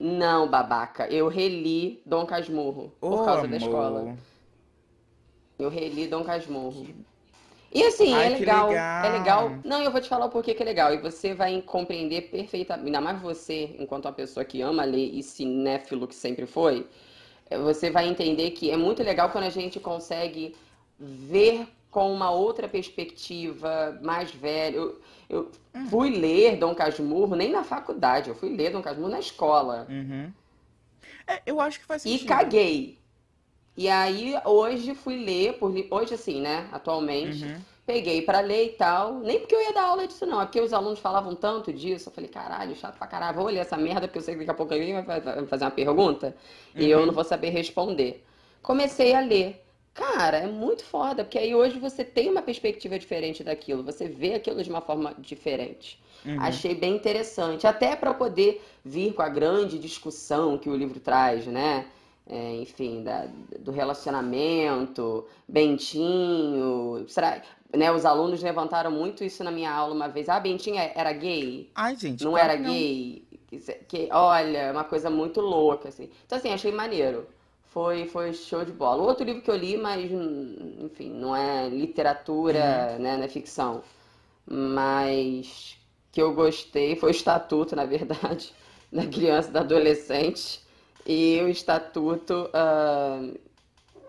Não, 0.00 0.48
babaca. 0.48 1.06
Eu 1.08 1.28
reli 1.28 2.02
Dom 2.04 2.26
Casmurro 2.26 2.92
por 3.00 3.24
causa 3.24 3.40
amor. 3.40 3.48
da 3.48 3.56
escola. 3.56 4.16
Eu 5.58 5.68
reli 5.68 6.06
Dom 6.06 6.24
Casmurro. 6.24 6.84
Que 6.84 6.94
e 7.72 7.82
assim, 7.84 8.14
Ai, 8.14 8.26
é 8.26 8.38
legal, 8.38 8.68
legal, 8.68 9.04
É 9.04 9.18
legal. 9.18 9.58
Não, 9.64 9.82
eu 9.82 9.90
vou 9.90 10.00
te 10.00 10.08
falar 10.08 10.26
o 10.26 10.30
porquê 10.30 10.54
que 10.54 10.62
é 10.62 10.66
legal. 10.66 10.94
E 10.94 10.98
você 10.98 11.34
vai 11.34 11.60
compreender 11.62 12.22
perfeitamente. 12.30 12.86
Ainda 12.86 13.00
mais 13.00 13.20
você, 13.20 13.76
enquanto 13.78 14.06
uma 14.06 14.12
pessoa 14.12 14.44
que 14.44 14.62
ama 14.62 14.84
ler 14.84 15.10
e 15.12 15.22
cinéfilo 15.22 16.06
que 16.06 16.14
sempre 16.14 16.46
foi, 16.46 16.86
é, 17.50 17.58
você 17.58 17.90
vai 17.90 18.08
entender 18.08 18.50
que 18.52 18.70
é 18.70 18.76
muito 18.76 19.02
legal 19.02 19.30
quando 19.30 19.44
a 19.44 19.50
gente 19.50 19.80
consegue 19.80 20.54
ver 20.98 21.66
com 21.90 22.12
uma 22.12 22.30
outra 22.30 22.68
perspectiva, 22.68 23.98
mais 24.02 24.30
velho. 24.30 24.76
Eu, 24.78 25.00
eu 25.28 25.52
uhum. 25.74 25.86
fui 25.86 26.10
ler 26.10 26.56
Dom 26.56 26.74
Casmurro 26.74 27.34
nem 27.34 27.50
na 27.50 27.64
faculdade, 27.64 28.28
eu 28.28 28.34
fui 28.34 28.54
ler 28.54 28.70
Dom 28.70 28.82
Casmurro 28.82 29.10
na 29.10 29.20
escola. 29.20 29.86
Uhum. 29.88 30.32
É, 31.26 31.42
eu 31.44 31.60
acho 31.60 31.80
que 31.80 31.86
faz 31.86 32.02
sentido. 32.02 32.24
E 32.24 32.26
caguei. 32.26 32.98
E 33.76 33.88
aí, 33.88 34.34
hoje 34.44 34.94
fui 34.94 35.16
ler, 35.16 35.54
por, 35.54 35.72
hoje 35.90 36.14
assim, 36.14 36.40
né, 36.40 36.66
atualmente, 36.72 37.44
uhum. 37.44 37.60
peguei 37.84 38.22
para 38.22 38.40
ler 38.40 38.66
e 38.66 38.70
tal. 38.70 39.18
Nem 39.20 39.38
porque 39.38 39.54
eu 39.54 39.60
ia 39.60 39.72
dar 39.72 39.84
aula 39.84 40.06
disso, 40.06 40.24
não. 40.24 40.40
É 40.40 40.46
porque 40.46 40.60
os 40.60 40.72
alunos 40.72 40.98
falavam 40.98 41.34
tanto 41.34 41.72
disso. 41.72 42.08
Eu 42.08 42.12
falei, 42.12 42.30
caralho, 42.30 42.74
chato 42.74 42.96
pra 42.96 43.06
caralho. 43.06 43.36
Vou 43.36 43.46
ler 43.46 43.58
essa 43.58 43.76
merda 43.76 44.08
porque 44.08 44.18
eu 44.18 44.22
sei 44.22 44.34
que 44.34 44.40
daqui 44.40 44.50
a 44.50 44.54
pouco 44.54 44.72
alguém 44.72 45.02
vai 45.02 45.20
fazer 45.46 45.64
uma 45.64 45.70
pergunta 45.70 46.34
uhum. 46.74 46.82
e 46.82 46.90
eu 46.90 47.00
uhum. 47.00 47.06
não 47.06 47.14
vou 47.14 47.24
saber 47.24 47.50
responder. 47.50 48.24
Comecei 48.62 49.14
a 49.14 49.20
ler. 49.20 49.62
Cara, 49.92 50.38
é 50.38 50.46
muito 50.46 50.84
foda, 50.84 51.24
porque 51.24 51.38
aí 51.38 51.54
hoje 51.54 51.78
você 51.78 52.04
tem 52.04 52.30
uma 52.30 52.42
perspectiva 52.42 52.98
diferente 52.98 53.42
daquilo, 53.42 53.82
você 53.82 54.06
vê 54.06 54.34
aquilo 54.34 54.62
de 54.62 54.68
uma 54.68 54.82
forma 54.82 55.14
diferente. 55.18 55.98
Uhum. 56.22 56.38
Achei 56.38 56.74
bem 56.74 56.96
interessante, 56.96 57.66
até 57.66 57.96
para 57.96 58.12
poder 58.12 58.62
vir 58.84 59.14
com 59.14 59.22
a 59.22 59.28
grande 59.28 59.78
discussão 59.78 60.58
que 60.58 60.68
o 60.68 60.76
livro 60.76 61.00
traz, 61.00 61.46
né? 61.46 61.86
É, 62.28 62.56
enfim, 62.56 63.04
da, 63.04 63.28
do 63.60 63.70
relacionamento, 63.70 65.24
Bentinho, 65.46 67.06
será, 67.08 67.40
né, 67.74 67.92
os 67.92 68.04
alunos 68.04 68.42
levantaram 68.42 68.90
muito 68.90 69.22
isso 69.22 69.44
na 69.44 69.50
minha 69.50 69.70
aula 69.70 69.94
uma 69.94 70.08
vez. 70.08 70.28
Ah, 70.28 70.40
Bentinho 70.40 70.76
é, 70.76 70.92
era 70.94 71.12
gay? 71.12 71.70
Ai, 71.74 71.96
gente, 71.96 72.24
não 72.24 72.36
era 72.36 72.56
não. 72.56 72.70
gay. 72.70 73.24
Que, 73.46 73.58
que, 73.58 74.08
olha, 74.10 74.58
é 74.58 74.72
uma 74.72 74.84
coisa 74.84 75.08
muito 75.08 75.40
louca, 75.40 75.88
assim. 75.88 76.10
Então, 76.24 76.36
assim, 76.38 76.52
achei 76.52 76.72
maneiro. 76.72 77.26
Foi, 77.66 78.06
foi 78.06 78.32
show 78.32 78.64
de 78.64 78.72
bola. 78.72 79.02
Outro 79.02 79.24
livro 79.24 79.42
que 79.42 79.50
eu 79.50 79.56
li, 79.56 79.76
mas, 79.76 80.10
enfim, 80.10 81.10
não 81.10 81.36
é 81.36 81.68
literatura, 81.68 82.94
uhum. 82.96 83.02
né, 83.02 83.16
não 83.16 83.24
é 83.24 83.28
ficção. 83.28 83.82
Mas 84.46 85.76
que 86.10 86.22
eu 86.22 86.32
gostei 86.34 86.96
foi 86.96 87.10
o 87.10 87.12
Estatuto, 87.12 87.76
na 87.76 87.84
verdade, 87.84 88.52
da 88.90 89.06
criança 89.06 89.50
e 89.50 89.52
da 89.52 89.60
adolescente. 89.60 90.65
E 91.06 91.40
o 91.42 91.48
Estatuto, 91.48 92.50
uh, 92.50 93.38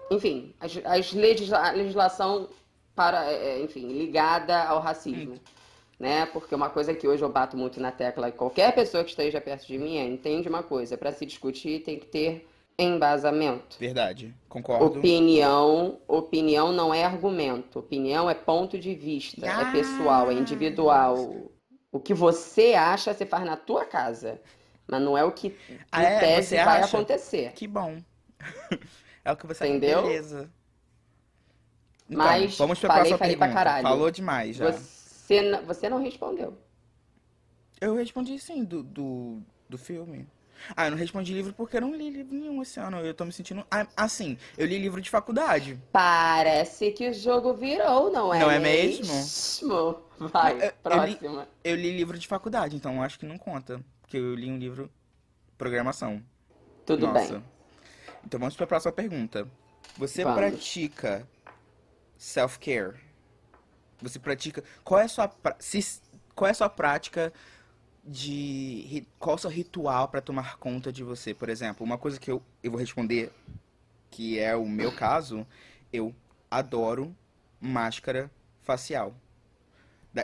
enfim, 0.09 0.53
as, 0.59 0.79
as 0.83 1.13
legisla 1.13 1.69
a 1.69 1.71
legislação 1.71 2.49
para, 2.95 3.31
é, 3.31 3.59
é, 3.59 3.61
enfim, 3.61 3.87
ligada 3.89 4.63
ao 4.63 4.79
racismo. 4.79 5.35
Hum. 5.35 5.39
Né? 5.99 6.25
Porque 6.27 6.53
uma 6.53 6.69
coisa 6.69 6.93
que 6.93 7.07
hoje 7.07 7.23
eu 7.23 7.29
bato 7.29 7.55
muito 7.55 7.79
na 7.79 7.91
tecla, 7.91 8.31
qualquer 8.31 8.73
pessoa 8.73 9.03
que 9.03 9.11
esteja 9.11 9.41
perto 9.41 9.65
de 9.65 9.77
mim 9.77 9.97
é, 9.97 10.05
entende 10.05 10.49
uma 10.49 10.61
coisa, 10.61 10.97
para 10.97 11.11
se 11.11 11.25
discutir 11.25 11.83
tem 11.83 11.99
que 11.99 12.05
ter 12.05 12.47
embasamento. 12.77 13.77
Verdade, 13.79 14.33
concordo. 14.47 14.85
Opinião, 14.85 15.99
opinião 16.07 16.71
não 16.71 16.93
é 16.93 17.03
argumento. 17.03 17.79
Opinião 17.79 18.29
é 18.29 18.35
ponto 18.35 18.77
de 18.77 18.93
vista, 18.93 19.47
ah. 19.47 19.69
é 19.69 19.71
pessoal, 19.71 20.29
é 20.29 20.35
individual. 20.35 21.51
O 21.91 21.99
que 21.99 22.13
você 22.13 22.73
acha, 22.75 23.13
você 23.13 23.25
faz 23.25 23.43
na 23.43 23.57
tua 23.57 23.85
casa. 23.85 24.39
Mas 24.87 25.01
não 25.01 25.17
é 25.17 25.23
o 25.23 25.31
que 25.31 25.55
ah, 25.91 26.01
é? 26.01 26.19
tese 26.19 26.55
vai 26.55 26.81
acha? 26.81 26.95
acontecer. 26.95 27.51
Que 27.53 27.67
bom. 27.67 28.01
é 29.23 29.31
o 29.31 29.35
que 29.35 29.45
você 29.45 29.67
Entendeu? 29.67 30.03
Beleza. 30.03 30.49
Então, 32.09 32.23
Mas 32.23 32.57
vamos 32.57 32.79
pra 32.79 32.95
falei, 32.95 33.17
falei 33.17 33.37
pra 33.37 33.51
caralho. 33.51 33.83
Falou 33.83 34.09
demais 34.09 34.55
já. 34.55 34.71
Você, 34.71 35.61
você 35.65 35.89
não 35.89 36.01
respondeu. 36.01 36.57
Eu 37.81 37.95
respondi 37.95 38.39
sim, 38.39 38.63
do, 38.63 38.81
do, 38.81 39.41
do 39.69 39.77
filme. 39.77 40.25
Ah, 40.75 40.87
eu 40.87 40.91
não 40.91 40.97
respondi 40.97 41.33
livro 41.33 41.53
porque 41.53 41.77
eu 41.77 41.81
não 41.81 41.93
li 41.93 42.09
livro 42.09 42.33
nenhum 42.33 42.61
esse 42.61 42.79
ano. 42.79 42.97
Eu 42.99 43.13
tô 43.13 43.25
me 43.25 43.31
sentindo. 43.31 43.65
Ah, 43.69 43.85
assim, 43.95 44.37
eu 44.57 44.65
li 44.65 44.79
livro 44.79 45.01
de 45.01 45.09
faculdade. 45.09 45.79
Parece 45.91 46.91
que 46.91 47.09
o 47.09 47.13
jogo 47.13 47.53
virou, 47.53 48.11
não 48.11 48.33
é? 48.33 48.39
Não 48.39 48.49
é 48.49 48.57
mesmo? 48.57 49.13
mesmo? 49.13 50.01
Vai, 50.17 50.67
eu, 50.67 50.73
próxima. 50.81 51.47
Eu 51.63 51.75
li, 51.75 51.83
eu 51.85 51.91
li, 51.91 51.97
livro 51.97 52.17
de 52.17 52.27
faculdade, 52.27 52.75
então 52.75 53.03
acho 53.03 53.19
que 53.19 53.25
não 53.25 53.37
conta. 53.37 53.79
Porque 54.07 54.15
eu 54.15 54.35
li 54.35 54.49
um 54.49 54.57
livro 54.57 54.89
programação. 55.57 56.23
Tudo 56.85 57.07
Nossa. 57.07 57.33
bem. 57.33 57.43
Então 58.25 58.39
vamos 58.39 58.55
para 58.55 58.63
a 58.63 58.67
próxima 58.67 58.93
pergunta. 58.93 59.45
Você 59.97 60.23
vamos. 60.23 60.39
pratica 60.39 61.27
self-care? 62.17 62.95
Você 64.01 64.17
pratica. 64.17 64.63
Qual 64.81 64.97
é 64.97 65.03
a 65.03 65.07
sua. 65.09 65.29
Se... 65.59 66.01
Qual 66.33 66.47
é 66.47 66.51
a 66.51 66.53
sua 66.53 66.69
prática 66.69 67.33
de 68.07 69.05
qual 69.19 69.35
o 69.35 69.39
seu 69.39 69.49
ritual 69.49 70.07
para 70.07 70.21
tomar 70.21 70.57
conta 70.57 70.93
de 70.93 71.03
você, 71.03 71.33
por 71.33 71.49
exemplo. 71.49 71.85
Uma 71.85 71.97
coisa 71.97 72.17
que 72.17 72.31
eu, 72.31 72.41
eu 72.63 72.71
vou 72.71 72.79
responder, 72.79 73.31
que 74.09 74.39
é 74.39 74.55
o 74.55 74.65
meu 74.65 74.95
caso, 74.95 75.45
eu 75.91 76.15
adoro 76.49 77.13
máscara 77.59 78.31
facial. 78.61 79.13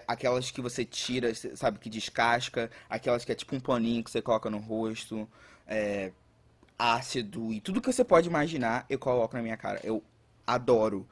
Aquelas 0.07 0.51
que 0.51 0.61
você 0.61 0.85
tira, 0.85 1.33
sabe, 1.35 1.79
que 1.79 1.89
descasca, 1.89 2.69
aquelas 2.89 3.25
que 3.25 3.31
é 3.31 3.35
tipo 3.35 3.55
um 3.55 3.59
paninho 3.59 4.03
que 4.03 4.11
você 4.11 4.21
coloca 4.21 4.49
no 4.49 4.59
rosto, 4.59 5.27
é, 5.67 6.11
ácido 6.77 7.53
e 7.53 7.59
tudo 7.59 7.81
que 7.81 7.91
você 7.91 8.03
pode 8.03 8.27
imaginar, 8.27 8.85
eu 8.89 8.99
coloco 8.99 9.35
na 9.35 9.41
minha 9.41 9.57
cara. 9.57 9.79
Eu 9.83 10.03
adoro. 10.45 11.07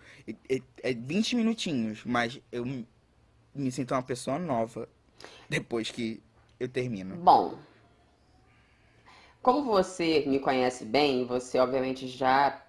É, 0.50 0.62
é 0.84 0.94
20 0.94 1.36
minutinhos, 1.36 2.04
mas 2.06 2.40
eu 2.52 2.66
me 3.54 3.72
sinto 3.72 3.94
uma 3.94 4.04
pessoa 4.04 4.38
nova 4.38 4.88
depois 5.50 5.90
que 5.92 6.22
eu 6.60 6.68
termino. 6.68 7.16
Bom, 7.16 7.58
como 9.42 9.64
você 9.64 10.24
me 10.28 10.40
conhece 10.40 10.86
bem, 10.86 11.26
você 11.26 11.58
obviamente 11.60 12.08
já 12.08 12.62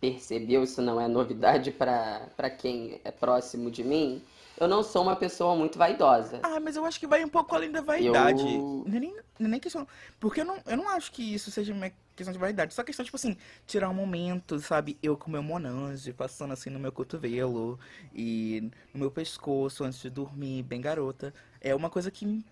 percebeu, 0.00 0.62
isso 0.62 0.82
não 0.82 1.00
é 1.00 1.08
novidade 1.08 1.70
para 1.70 2.50
quem 2.58 3.00
é 3.04 3.10
próximo 3.10 3.70
de 3.70 3.82
mim, 3.82 4.22
eu 4.58 4.68
não 4.68 4.82
sou 4.82 5.02
uma 5.02 5.16
pessoa 5.16 5.56
muito 5.56 5.78
vaidosa. 5.78 6.40
Ah, 6.42 6.60
mas 6.60 6.76
eu 6.76 6.84
acho 6.84 7.00
que 7.00 7.06
vai 7.06 7.24
um 7.24 7.28
pouco 7.28 7.54
além 7.54 7.70
da 7.70 7.80
vaidade. 7.80 8.42
Eu... 8.42 8.84
Não, 8.86 8.96
é 8.96 9.00
nem, 9.00 9.14
não 9.38 9.46
é 9.46 9.50
nem 9.50 9.60
questão. 9.60 9.86
Porque 10.20 10.40
eu 10.40 10.44
não, 10.44 10.58
eu 10.66 10.76
não 10.76 10.88
acho 10.88 11.10
que 11.10 11.34
isso 11.34 11.50
seja 11.50 11.72
uma 11.72 11.90
questão 12.14 12.32
de 12.32 12.38
vaidade. 12.38 12.72
Só 12.72 12.82
questão, 12.82 13.04
tipo 13.04 13.16
assim, 13.16 13.36
tirar 13.66 13.88
um 13.88 13.94
momento, 13.94 14.58
sabe? 14.60 14.96
Eu 15.02 15.16
com 15.16 15.30
meu 15.30 15.42
monange, 15.42 16.12
passando 16.12 16.52
assim 16.52 16.70
no 16.70 16.78
meu 16.78 16.92
cotovelo 16.92 17.78
e 18.14 18.70
no 18.92 19.00
meu 19.00 19.10
pescoço 19.10 19.84
antes 19.84 20.00
de 20.00 20.10
dormir, 20.10 20.62
bem 20.62 20.80
garota. 20.80 21.34
É 21.60 21.74
uma 21.74 21.90
coisa 21.90 22.10
que 22.10 22.44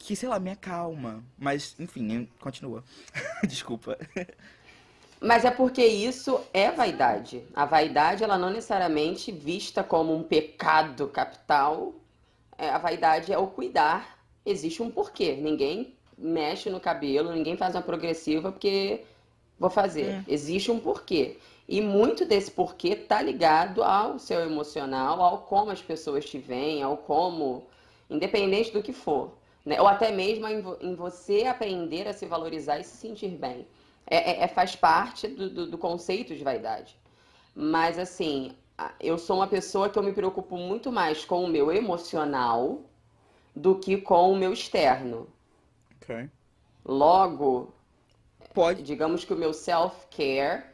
que, 0.00 0.16
sei 0.16 0.30
lá, 0.30 0.40
me 0.40 0.50
acalma. 0.50 1.22
Mas, 1.38 1.76
enfim, 1.78 2.26
continua. 2.40 2.82
Desculpa. 3.46 3.98
Mas 5.20 5.44
é 5.44 5.50
porque 5.50 5.84
isso 5.84 6.40
é 6.52 6.70
vaidade. 6.70 7.44
A 7.54 7.66
vaidade, 7.66 8.24
ela 8.24 8.38
não 8.38 8.48
necessariamente 8.48 9.30
vista 9.30 9.84
como 9.84 10.14
um 10.14 10.22
pecado 10.22 11.08
capital. 11.08 11.92
É, 12.56 12.70
a 12.70 12.78
vaidade 12.78 13.32
é 13.32 13.36
o 13.38 13.46
cuidar. 13.46 14.18
Existe 14.46 14.82
um 14.82 14.90
porquê. 14.90 15.36
Ninguém 15.36 15.94
mexe 16.16 16.70
no 16.70 16.80
cabelo, 16.80 17.32
ninguém 17.32 17.56
faz 17.56 17.74
uma 17.74 17.82
progressiva 17.82 18.50
porque 18.50 19.02
vou 19.58 19.68
fazer. 19.68 20.06
É. 20.06 20.24
Existe 20.26 20.70
um 20.70 20.80
porquê. 20.80 21.36
E 21.68 21.80
muito 21.80 22.24
desse 22.24 22.50
porquê 22.50 22.96
tá 22.96 23.22
ligado 23.22 23.84
ao 23.84 24.18
seu 24.18 24.40
emocional, 24.40 25.22
ao 25.22 25.42
como 25.42 25.70
as 25.70 25.80
pessoas 25.80 26.24
te 26.24 26.38
veem, 26.38 26.82
ao 26.82 26.96
como, 26.96 27.66
independente 28.08 28.72
do 28.72 28.82
que 28.82 28.92
for. 28.92 29.32
Né? 29.64 29.80
Ou 29.80 29.86
até 29.86 30.10
mesmo 30.10 30.48
em, 30.48 30.64
em, 30.80 30.94
você 30.94 31.44
aprender 31.44 32.08
a 32.08 32.12
se 32.12 32.26
valorizar 32.26 32.80
e 32.80 32.84
se 32.84 32.96
sentir 32.96 33.28
bem. 33.28 33.66
É, 34.10 34.32
é, 34.32 34.42
é 34.42 34.48
faz 34.48 34.76
parte 34.76 35.28
do, 35.28 35.48
do, 35.48 35.66
do, 35.68 35.78
conceito 35.78 36.34
de 36.34 36.44
vaidade. 36.44 36.96
Mas, 37.54 37.98
assim, 37.98 38.52
eu 38.98 39.16
sou 39.16 39.36
uma 39.36 39.46
pessoa 39.46 39.88
que 39.88 39.98
eu 39.98 40.02
me 40.02 40.12
preocupo 40.12 40.56
muito 40.56 40.90
mais 40.90 41.24
com 41.24 41.44
o 41.44 41.48
meu 41.48 41.72
emocional 41.72 42.82
do 43.54 43.78
que 43.78 43.96
com 43.96 44.32
o 44.32 44.36
meu 44.36 44.52
externo. 44.52 45.28
Ok. 45.96 46.28
Logo, 46.84 47.72
Pode. 48.52 48.82
digamos 48.82 49.24
que 49.24 49.32
o 49.32 49.36
meu 49.36 49.52
self-care, 49.52 50.64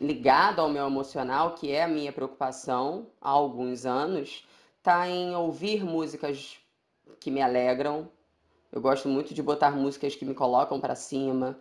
ligado 0.00 0.60
ao 0.60 0.68
meu 0.68 0.86
emocional, 0.86 1.54
que 1.54 1.72
é 1.72 1.82
a 1.82 1.88
minha 1.88 2.12
preocupação 2.12 3.06
há 3.20 3.30
alguns 3.30 3.84
anos, 3.84 4.46
está 4.78 5.08
em 5.08 5.34
ouvir 5.34 5.84
músicas 5.84 6.58
que 7.18 7.30
me 7.30 7.42
alegram. 7.42 8.08
Eu 8.72 8.80
gosto 8.80 9.08
muito 9.08 9.34
de 9.34 9.42
botar 9.42 9.72
músicas 9.72 10.14
que 10.14 10.24
me 10.24 10.34
colocam 10.34 10.80
para 10.80 10.94
cima. 10.94 11.58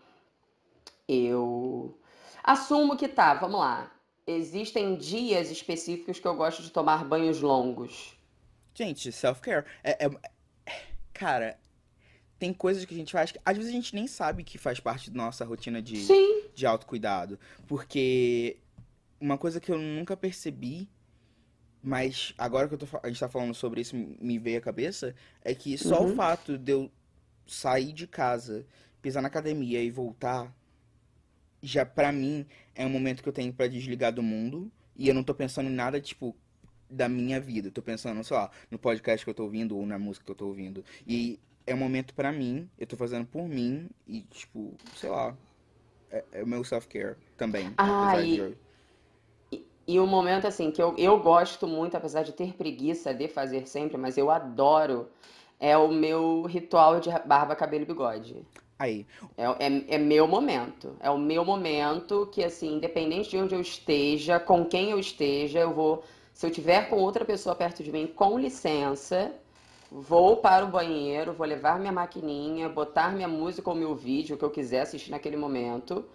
Eu 1.11 1.99
assumo 2.43 2.95
que 2.95 3.07
tá, 3.07 3.33
vamos 3.33 3.59
lá. 3.59 3.91
Existem 4.27 4.95
dias 4.95 5.49
específicos 5.49 6.19
que 6.19 6.27
eu 6.27 6.35
gosto 6.35 6.61
de 6.61 6.69
tomar 6.69 7.03
banhos 7.03 7.41
longos. 7.41 8.15
Gente, 8.75 9.11
self-care. 9.11 9.65
É, 9.83 10.05
é, 10.05 10.09
cara, 11.11 11.59
tem 12.37 12.53
coisas 12.53 12.85
que 12.85 12.93
a 12.93 12.97
gente 12.97 13.11
faz 13.11 13.31
que 13.31 13.39
às 13.43 13.57
vezes 13.57 13.71
a 13.71 13.75
gente 13.75 13.95
nem 13.95 14.05
sabe 14.05 14.43
que 14.43 14.59
faz 14.59 14.79
parte 14.79 15.09
da 15.09 15.17
nossa 15.17 15.43
rotina 15.43 15.81
de, 15.81 15.97
Sim. 15.97 16.43
de 16.53 16.67
autocuidado. 16.67 17.39
Porque 17.67 18.57
uma 19.19 19.37
coisa 19.37 19.59
que 19.59 19.71
eu 19.71 19.79
nunca 19.79 20.15
percebi 20.15 20.87
mas 21.81 22.33
agora 22.37 22.67
que 22.67 22.75
tô, 22.77 22.85
a 23.01 23.07
gente 23.07 23.19
tá 23.19 23.29
falando 23.29 23.53
sobre 23.53 23.81
isso, 23.81 23.95
me 23.95 24.37
veio 24.37 24.57
a 24.57 24.61
cabeça, 24.61 25.15
é 25.41 25.55
que 25.55 25.77
só 25.77 26.01
uhum. 26.01 26.11
o 26.11 26.15
fato 26.15 26.57
de 26.57 26.73
eu 26.73 26.91
sair 27.47 27.93
de 27.93 28.05
casa, 28.05 28.65
pisar 29.01 29.21
na 29.21 29.29
academia 29.29 29.81
e 29.81 29.89
voltar, 29.89 30.53
já 31.61 31.85
pra 31.85 32.11
mim 32.11 32.45
é 32.75 32.85
um 32.85 32.89
momento 32.89 33.21
que 33.23 33.29
eu 33.29 33.33
tenho 33.33 33.53
para 33.53 33.67
desligar 33.67 34.11
do 34.13 34.23
mundo. 34.23 34.71
E 34.95 35.07
eu 35.07 35.13
não 35.13 35.23
tô 35.23 35.33
pensando 35.33 35.69
em 35.69 35.73
nada, 35.73 35.99
tipo, 36.01 36.35
da 36.89 37.07
minha 37.07 37.39
vida. 37.39 37.69
Eu 37.69 37.71
tô 37.71 37.81
pensando, 37.81 38.23
sei 38.23 38.35
lá, 38.35 38.51
no 38.69 38.77
podcast 38.77 39.25
que 39.25 39.29
eu 39.29 39.33
tô 39.33 39.43
ouvindo 39.43 39.77
ou 39.77 39.85
na 39.85 39.97
música 39.97 40.25
que 40.25 40.31
eu 40.31 40.35
tô 40.35 40.47
ouvindo. 40.47 40.83
E 41.07 41.39
é 41.65 41.73
um 41.73 41.77
momento 41.77 42.13
para 42.13 42.31
mim, 42.31 42.69
eu 42.77 42.87
tô 42.87 42.97
fazendo 42.97 43.25
por 43.25 43.47
mim 43.47 43.89
e, 44.07 44.21
tipo, 44.21 44.73
sei 44.95 45.09
lá, 45.09 45.37
é, 46.11 46.23
é 46.33 46.43
o 46.43 46.47
meu 46.47 46.63
self-care 46.63 47.15
também. 47.37 47.73
Ah, 47.77 48.19
e, 48.19 48.57
E 49.87 49.99
o 49.99 50.05
momento, 50.05 50.45
assim, 50.45 50.69
que 50.69 50.81
eu, 50.81 50.95
eu 50.97 51.19
gosto 51.19 51.67
muito, 51.67 51.95
apesar 51.97 52.23
de 52.23 52.31
ter 52.31 52.53
preguiça 52.53 53.13
de 53.13 53.27
fazer 53.27 53.67
sempre, 53.67 53.97
mas 53.97 54.17
eu 54.17 54.29
adoro, 54.29 55.09
é 55.59 55.75
o 55.77 55.87
meu 55.87 56.43
ritual 56.43 56.99
de 56.99 57.09
barba, 57.25 57.55
cabelo 57.55 57.83
e 57.83 57.87
bigode. 57.87 58.45
Aí. 58.79 59.05
É, 59.37 59.43
é, 59.43 59.95
é 59.95 59.97
meu 59.97 60.25
momento. 60.25 60.95
É 61.01 61.09
o 61.09 61.17
meu 61.17 61.43
momento 61.43 62.29
que, 62.31 62.41
assim, 62.41 62.75
independente 62.75 63.29
de 63.29 63.37
onde 63.37 63.53
eu 63.53 63.59
esteja, 63.59 64.39
com 64.39 64.63
quem 64.63 64.91
eu 64.91 64.99
esteja, 64.99 65.59
eu 65.59 65.73
vou. 65.73 66.03
Se 66.33 66.47
eu 66.47 66.51
tiver 66.51 66.89
com 66.89 66.95
outra 66.95 67.25
pessoa 67.25 67.53
perto 67.53 67.83
de 67.83 67.91
mim, 67.91 68.07
com 68.07 68.39
licença, 68.39 69.33
vou 69.91 70.37
para 70.37 70.63
o 70.63 70.69
banheiro, 70.69 71.33
vou 71.33 71.45
levar 71.45 71.77
minha 71.77 71.91
maquininha, 71.91 72.69
botar 72.69 73.11
minha 73.13 73.27
música 73.27 73.69
ou 73.69 73.75
meu 73.75 73.93
vídeo, 73.93 74.37
que 74.37 74.45
eu 74.45 74.49
quiser 74.49 74.81
assistir 74.81 75.11
naquele 75.11 75.35
momento, 75.35 76.05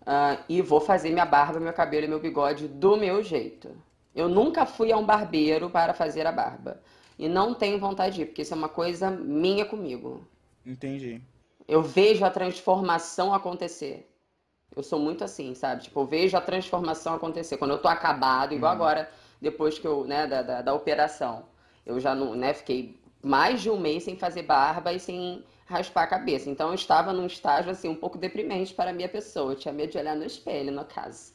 uh, 0.00 0.42
e 0.48 0.60
vou 0.60 0.80
fazer 0.80 1.10
minha 1.10 1.24
barba, 1.24 1.60
meu 1.60 1.72
cabelo 1.72 2.06
e 2.06 2.08
meu 2.08 2.18
bigode 2.18 2.66
do 2.66 2.96
meu 2.96 3.22
jeito. 3.22 3.70
Eu 4.12 4.28
nunca 4.28 4.66
fui 4.66 4.90
a 4.90 4.96
um 4.96 5.04
barbeiro 5.06 5.70
para 5.70 5.94
fazer 5.94 6.26
a 6.26 6.32
barba. 6.32 6.82
E 7.16 7.28
não 7.28 7.54
tenho 7.54 7.78
vontade 7.78 8.16
de 8.16 8.22
ir, 8.22 8.26
porque 8.26 8.42
isso 8.42 8.52
é 8.52 8.56
uma 8.56 8.68
coisa 8.68 9.08
minha 9.08 9.64
comigo. 9.64 10.26
Entendi. 10.66 11.22
Eu 11.70 11.82
vejo 11.82 12.24
a 12.24 12.30
transformação 12.30 13.32
acontecer. 13.32 14.12
Eu 14.74 14.82
sou 14.82 14.98
muito 14.98 15.22
assim, 15.22 15.54
sabe? 15.54 15.84
Tipo, 15.84 16.00
eu 16.00 16.04
vejo 16.04 16.36
a 16.36 16.40
transformação 16.40 17.14
acontecer. 17.14 17.58
Quando 17.58 17.70
eu 17.70 17.78
tô 17.78 17.86
acabado, 17.86 18.52
igual 18.52 18.72
hum. 18.72 18.74
agora, 18.74 19.08
depois 19.40 19.78
que 19.78 19.86
eu, 19.86 20.04
né, 20.04 20.26
da, 20.26 20.42
da, 20.42 20.62
da, 20.62 20.74
operação. 20.74 21.44
Eu 21.86 22.00
já 22.00 22.12
não, 22.12 22.34
né, 22.34 22.52
fiquei 22.54 23.00
mais 23.22 23.62
de 23.62 23.70
um 23.70 23.78
mês 23.78 24.02
sem 24.02 24.16
fazer 24.16 24.42
barba 24.42 24.92
e 24.92 24.98
sem 24.98 25.44
raspar 25.64 26.02
a 26.02 26.06
cabeça. 26.08 26.50
Então 26.50 26.70
eu 26.70 26.74
estava 26.74 27.12
num 27.12 27.26
estágio, 27.26 27.70
assim, 27.70 27.88
um 27.88 27.94
pouco 27.94 28.18
deprimente 28.18 28.74
para 28.74 28.90
a 28.90 28.92
minha 28.92 29.08
pessoa. 29.08 29.52
Eu 29.52 29.56
tinha 29.56 29.72
medo 29.72 29.92
de 29.92 29.98
olhar 29.98 30.16
no 30.16 30.24
espelho, 30.24 30.72
no 30.72 30.84
caso. 30.84 31.32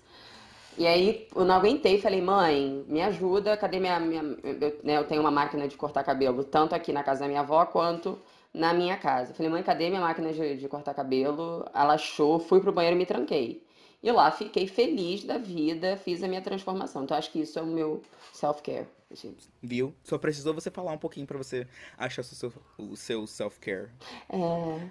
E 0.78 0.86
aí 0.86 1.30
eu 1.34 1.46
não 1.46 1.56
aguentei, 1.56 2.02
falei, 2.02 2.22
mãe, 2.22 2.84
me 2.90 3.02
ajuda, 3.02 3.56
cadê 3.56 3.80
minha. 3.80 4.02
minha 4.02 4.22
eu, 4.44 4.80
né, 4.84 4.98
eu 4.98 5.06
tenho 5.06 5.22
uma 5.22 5.32
máquina 5.32 5.66
de 5.66 5.78
cortar 5.78 6.04
cabelo, 6.04 6.44
tanto 6.44 6.76
aqui 6.76 6.92
na 6.92 7.04
casa 7.04 7.22
da 7.22 7.28
minha 7.30 7.40
avó 7.40 7.66
quanto 7.66 8.20
na 8.56 8.74
minha 8.74 8.98
casa. 8.98 9.34
Falei, 9.34 9.52
mãe, 9.52 9.62
cadê 9.62 9.90
minha 9.90 10.02
máquina 10.02 10.32
de, 10.32 10.58
de 10.58 10.68
cortar 10.68 10.94
cabelo? 10.94 11.66
Ela 11.74 11.96
achou, 11.96 12.40
fui 12.40 12.62
pro 12.62 12.72
banheiro 12.72 12.96
e 12.96 13.00
me 13.00 13.06
tranquei. 13.06 13.64
E 14.02 14.12
lá 14.12 14.32
fiquei 14.32 14.68
feliz 14.68 15.24
da 15.24 15.38
vida, 15.38 15.98
fiz 15.98 16.24
a 16.24 16.28
minha 16.28 16.42
transformação. 16.42 17.04
Então 17.04 17.18
acho 17.18 17.32
que 17.32 17.40
isso 17.40 17.60
é 17.60 17.62
o 17.62 17.66
meu 17.66 18.02
self-care. 18.34 18.88
Viu? 19.62 19.94
Só 20.04 20.18
precisou 20.18 20.54
você 20.54 20.72
falar 20.72 20.92
um 20.92 20.98
pouquinho 20.98 21.28
para 21.28 21.38
você 21.38 21.68
achar 21.98 22.22
o 22.22 22.24
seu, 22.24 22.54
o 22.78 22.96
seu 22.96 23.28
self-care. 23.28 23.90
É. 24.30 24.88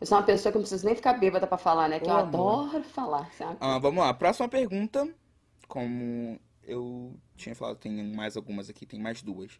Eu 0.00 0.06
sou 0.06 0.18
uma 0.18 0.24
pessoa 0.24 0.50
que 0.52 0.58
não 0.58 0.62
preciso 0.62 0.84
nem 0.84 0.94
ficar 0.94 1.14
bêbada 1.14 1.46
para 1.46 1.56
falar, 1.56 1.88
né? 1.88 2.00
Que 2.00 2.08
Ô, 2.08 2.10
eu 2.10 2.16
amor. 2.16 2.66
adoro 2.66 2.84
falar. 2.84 3.32
Sabe? 3.32 3.56
Ah, 3.60 3.78
vamos 3.78 4.02
lá. 4.04 4.12
Próxima 4.12 4.48
pergunta. 4.48 5.08
Como 5.68 6.38
eu 6.62 7.14
tinha 7.36 7.54
falado, 7.54 7.76
tem 7.76 7.92
mais 8.14 8.36
algumas 8.36 8.68
aqui, 8.68 8.86
tem 8.86 9.00
mais 9.00 9.22
duas. 9.22 9.58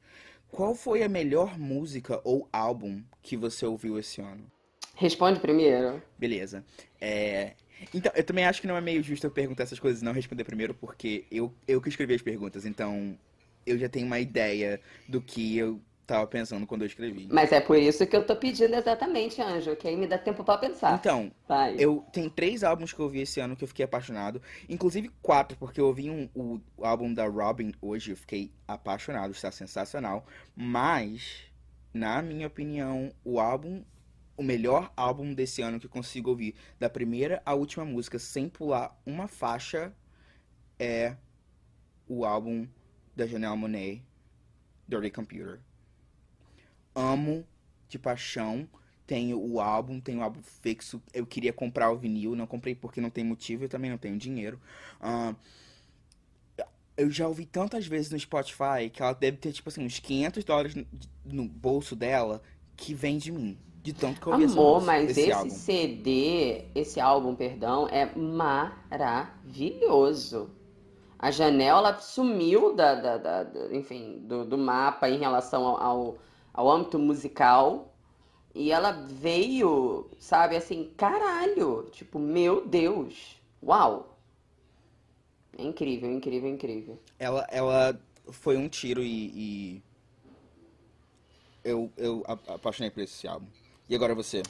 Qual 0.54 0.72
foi 0.72 1.02
a 1.02 1.08
melhor 1.08 1.58
música 1.58 2.20
ou 2.22 2.48
álbum 2.52 3.02
que 3.20 3.36
você 3.36 3.66
ouviu 3.66 3.98
esse 3.98 4.20
ano? 4.20 4.46
Responde 4.94 5.40
primeiro. 5.40 6.00
Beleza. 6.16 6.64
É... 7.00 7.54
Então, 7.92 8.12
eu 8.14 8.22
também 8.22 8.44
acho 8.44 8.60
que 8.60 8.68
não 8.68 8.76
é 8.76 8.80
meio 8.80 9.02
justo 9.02 9.26
eu 9.26 9.32
perguntar 9.32 9.64
essas 9.64 9.80
coisas 9.80 10.00
e 10.00 10.04
não 10.04 10.12
responder 10.12 10.44
primeiro, 10.44 10.72
porque 10.72 11.24
eu, 11.28 11.52
eu 11.66 11.80
que 11.80 11.88
escrevi 11.88 12.14
as 12.14 12.22
perguntas, 12.22 12.64
então 12.64 13.18
eu 13.66 13.76
já 13.76 13.88
tenho 13.88 14.06
uma 14.06 14.20
ideia 14.20 14.80
do 15.08 15.20
que 15.20 15.58
eu 15.58 15.80
tava 16.06 16.26
pensando 16.26 16.66
quando 16.66 16.82
eu 16.82 16.86
escrevi. 16.86 17.28
Mas 17.30 17.52
é 17.52 17.60
por 17.60 17.78
isso 17.78 18.06
que 18.06 18.14
eu 18.14 18.24
tô 18.24 18.36
pedindo 18.36 18.74
exatamente, 18.74 19.40
Anjo, 19.40 19.74
que 19.76 19.88
aí 19.88 19.96
me 19.96 20.06
dá 20.06 20.18
tempo 20.18 20.44
para 20.44 20.58
pensar. 20.58 20.94
Então, 20.94 21.32
Vai. 21.48 21.76
eu 21.78 22.04
tenho 22.12 22.30
três 22.30 22.62
álbuns 22.62 22.92
que 22.92 23.00
eu 23.00 23.04
ouvi 23.04 23.20
esse 23.20 23.40
ano 23.40 23.56
que 23.56 23.64
eu 23.64 23.68
fiquei 23.68 23.84
apaixonado, 23.84 24.40
inclusive 24.68 25.10
quatro, 25.22 25.56
porque 25.56 25.80
eu 25.80 25.86
ouvi 25.86 26.10
um, 26.10 26.28
o, 26.34 26.60
o 26.76 26.84
álbum 26.84 27.12
da 27.12 27.26
Robin 27.26 27.72
hoje, 27.80 28.10
eu 28.10 28.16
fiquei 28.16 28.52
apaixonado, 28.68 29.32
está 29.32 29.50
sensacional, 29.50 30.26
mas 30.54 31.44
na 31.92 32.20
minha 32.20 32.46
opinião, 32.46 33.12
o 33.24 33.38
álbum 33.38 33.84
o 34.36 34.42
melhor 34.42 34.92
álbum 34.96 35.32
desse 35.32 35.62
ano 35.62 35.78
que 35.78 35.86
eu 35.86 35.90
consigo 35.90 36.30
ouvir, 36.30 36.56
da 36.76 36.90
primeira 36.90 37.40
à 37.46 37.54
última 37.54 37.84
música, 37.84 38.18
sem 38.18 38.48
pular 38.48 39.00
uma 39.06 39.28
faixa, 39.28 39.92
é 40.76 41.14
o 42.08 42.24
álbum 42.24 42.66
da 43.14 43.28
Janelle 43.28 43.56
Monáe, 43.56 44.02
Dirty 44.88 45.08
Computer 45.12 45.60
amo 46.94 47.44
de 47.88 47.98
paixão. 47.98 48.68
Tenho 49.06 49.38
o 49.38 49.60
álbum, 49.60 50.00
tenho 50.00 50.20
o 50.20 50.22
álbum 50.22 50.40
fixo. 50.42 51.02
Eu 51.12 51.26
queria 51.26 51.52
comprar 51.52 51.90
o 51.90 51.96
vinil, 51.96 52.34
não 52.34 52.46
comprei 52.46 52.74
porque 52.74 53.00
não 53.00 53.10
tem 53.10 53.22
motivo, 53.22 53.64
eu 53.64 53.68
também 53.68 53.90
não 53.90 53.98
tenho 53.98 54.16
dinheiro. 54.16 54.58
Uh, 55.00 55.36
eu 56.96 57.10
já 57.10 57.26
ouvi 57.26 57.44
tantas 57.44 57.86
vezes 57.86 58.10
no 58.10 58.18
Spotify 58.18 58.88
que 58.92 59.02
ela 59.02 59.12
deve 59.12 59.36
ter, 59.36 59.52
tipo 59.52 59.68
assim, 59.68 59.84
uns 59.84 59.98
500 59.98 60.44
dólares 60.44 60.74
no, 60.74 60.86
no 61.24 61.48
bolso 61.48 61.96
dela 61.96 62.40
que 62.76 62.94
vem 62.94 63.18
de 63.18 63.32
mim. 63.32 63.58
De 63.82 63.92
tanto 63.92 64.20
que 64.20 64.26
eu 64.26 64.32
ouvi 64.32 64.44
Amor, 64.44 64.78
essa, 64.78 64.86
mas 64.86 65.10
esse, 65.10 65.20
esse 65.20 65.32
álbum. 65.32 65.50
CD, 65.50 66.64
esse 66.74 66.98
álbum, 67.00 67.34
perdão, 67.34 67.86
é 67.88 68.10
maravilhoso. 68.16 70.48
A 71.18 71.30
janela 71.30 71.98
sumiu 71.98 72.74
da, 72.74 72.94
da, 72.94 73.18
da, 73.18 73.42
da 73.42 73.74
enfim, 73.74 74.20
do, 74.26 74.44
do, 74.44 74.56
mapa 74.56 75.08
em 75.08 75.18
relação 75.18 75.66
ao, 75.66 75.82
ao 75.82 76.16
ao 76.54 76.70
âmbito 76.70 76.98
musical. 76.98 77.92
E 78.54 78.70
ela 78.70 78.92
veio, 78.92 80.08
sabe, 80.18 80.54
assim, 80.54 80.92
caralho, 80.96 81.88
tipo, 81.90 82.20
meu 82.20 82.64
Deus, 82.64 83.36
uau. 83.60 84.16
É 85.58 85.62
incrível, 85.64 86.10
incrível, 86.10 86.48
incrível. 86.48 86.98
Ela, 87.18 87.44
ela 87.50 88.00
foi 88.30 88.56
um 88.56 88.68
tiro 88.68 89.02
e, 89.02 89.26
e... 89.34 89.82
eu, 91.64 91.90
eu 91.96 92.22
apaixonei 92.26 92.90
por 92.90 93.02
esse 93.02 93.26
álbum. 93.26 93.46
E 93.88 93.94
agora 93.94 94.14
você? 94.14 94.42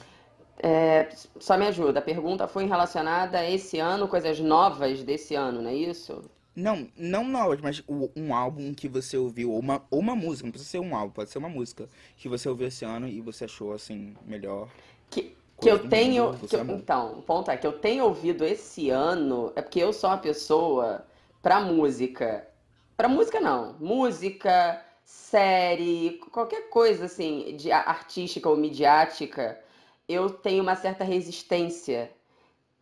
É, 0.59 1.09
só 1.39 1.57
me 1.57 1.67
ajuda. 1.67 1.99
A 1.99 2.01
pergunta 2.01 2.47
foi 2.47 2.65
relacionada 2.65 3.39
a 3.39 3.49
esse 3.49 3.79
ano, 3.79 4.07
coisas 4.07 4.39
novas 4.39 5.03
desse 5.03 5.33
ano, 5.35 5.63
não 5.63 5.69
é 5.69 5.75
isso? 5.75 6.23
Não, 6.55 6.87
não 6.95 7.25
novas, 7.25 7.59
mas 7.59 7.83
um 8.15 8.33
álbum 8.33 8.73
que 8.73 8.87
você 8.87 9.17
ouviu, 9.17 9.51
ou 9.51 9.59
uma, 9.59 9.85
ou 9.91 9.99
uma 9.99 10.15
música, 10.15 10.45
não 10.45 10.51
precisa 10.51 10.71
ser 10.71 10.79
um 10.79 10.95
álbum, 10.95 11.11
pode 11.11 11.29
ser 11.29 11.37
uma 11.37 11.49
música 11.49 11.87
que 12.15 12.29
você 12.29 12.47
ouviu 12.47 12.67
esse 12.67 12.85
ano 12.85 13.07
e 13.07 13.19
você 13.19 13.43
achou, 13.43 13.73
assim, 13.73 14.15
melhor. 14.25 14.69
Que, 15.09 15.35
que 15.59 15.69
eu 15.69 15.89
tenho. 15.89 16.33
Que 16.37 16.55
eu, 16.55 16.61
então, 16.61 17.19
o 17.19 17.21
ponto 17.21 17.51
é 17.51 17.57
que 17.57 17.67
eu 17.67 17.73
tenho 17.73 18.05
ouvido 18.05 18.45
esse 18.45 18.89
ano, 18.89 19.51
é 19.55 19.61
porque 19.61 19.79
eu 19.79 19.91
sou 19.91 20.09
uma 20.09 20.17
pessoa 20.17 21.05
pra 21.41 21.59
música. 21.59 22.47
Pra 22.95 23.09
música 23.09 23.41
não. 23.41 23.75
Música, 23.77 24.81
série, 25.03 26.21
qualquer 26.31 26.69
coisa 26.69 27.05
assim, 27.05 27.57
de 27.57 27.69
artística 27.69 28.49
ou 28.49 28.55
midiática, 28.55 29.59
eu 30.07 30.29
tenho 30.29 30.63
uma 30.63 30.75
certa 30.77 31.03
resistência 31.03 32.09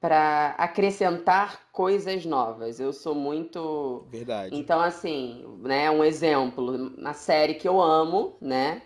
para 0.03 0.53
acrescentar 0.57 1.61
coisas 1.71 2.25
novas. 2.25 2.77
Eu 2.77 2.91
sou 2.91 3.15
muito. 3.15 4.03
Verdade. 4.09 4.53
Então, 4.53 4.81
assim, 4.81 5.45
né, 5.61 5.89
um 5.89 6.03
exemplo, 6.03 6.91
uma 6.97 7.13
série 7.13 7.53
que 7.53 7.65
eu 7.65 7.81
amo, 7.81 8.35
né? 8.41 8.81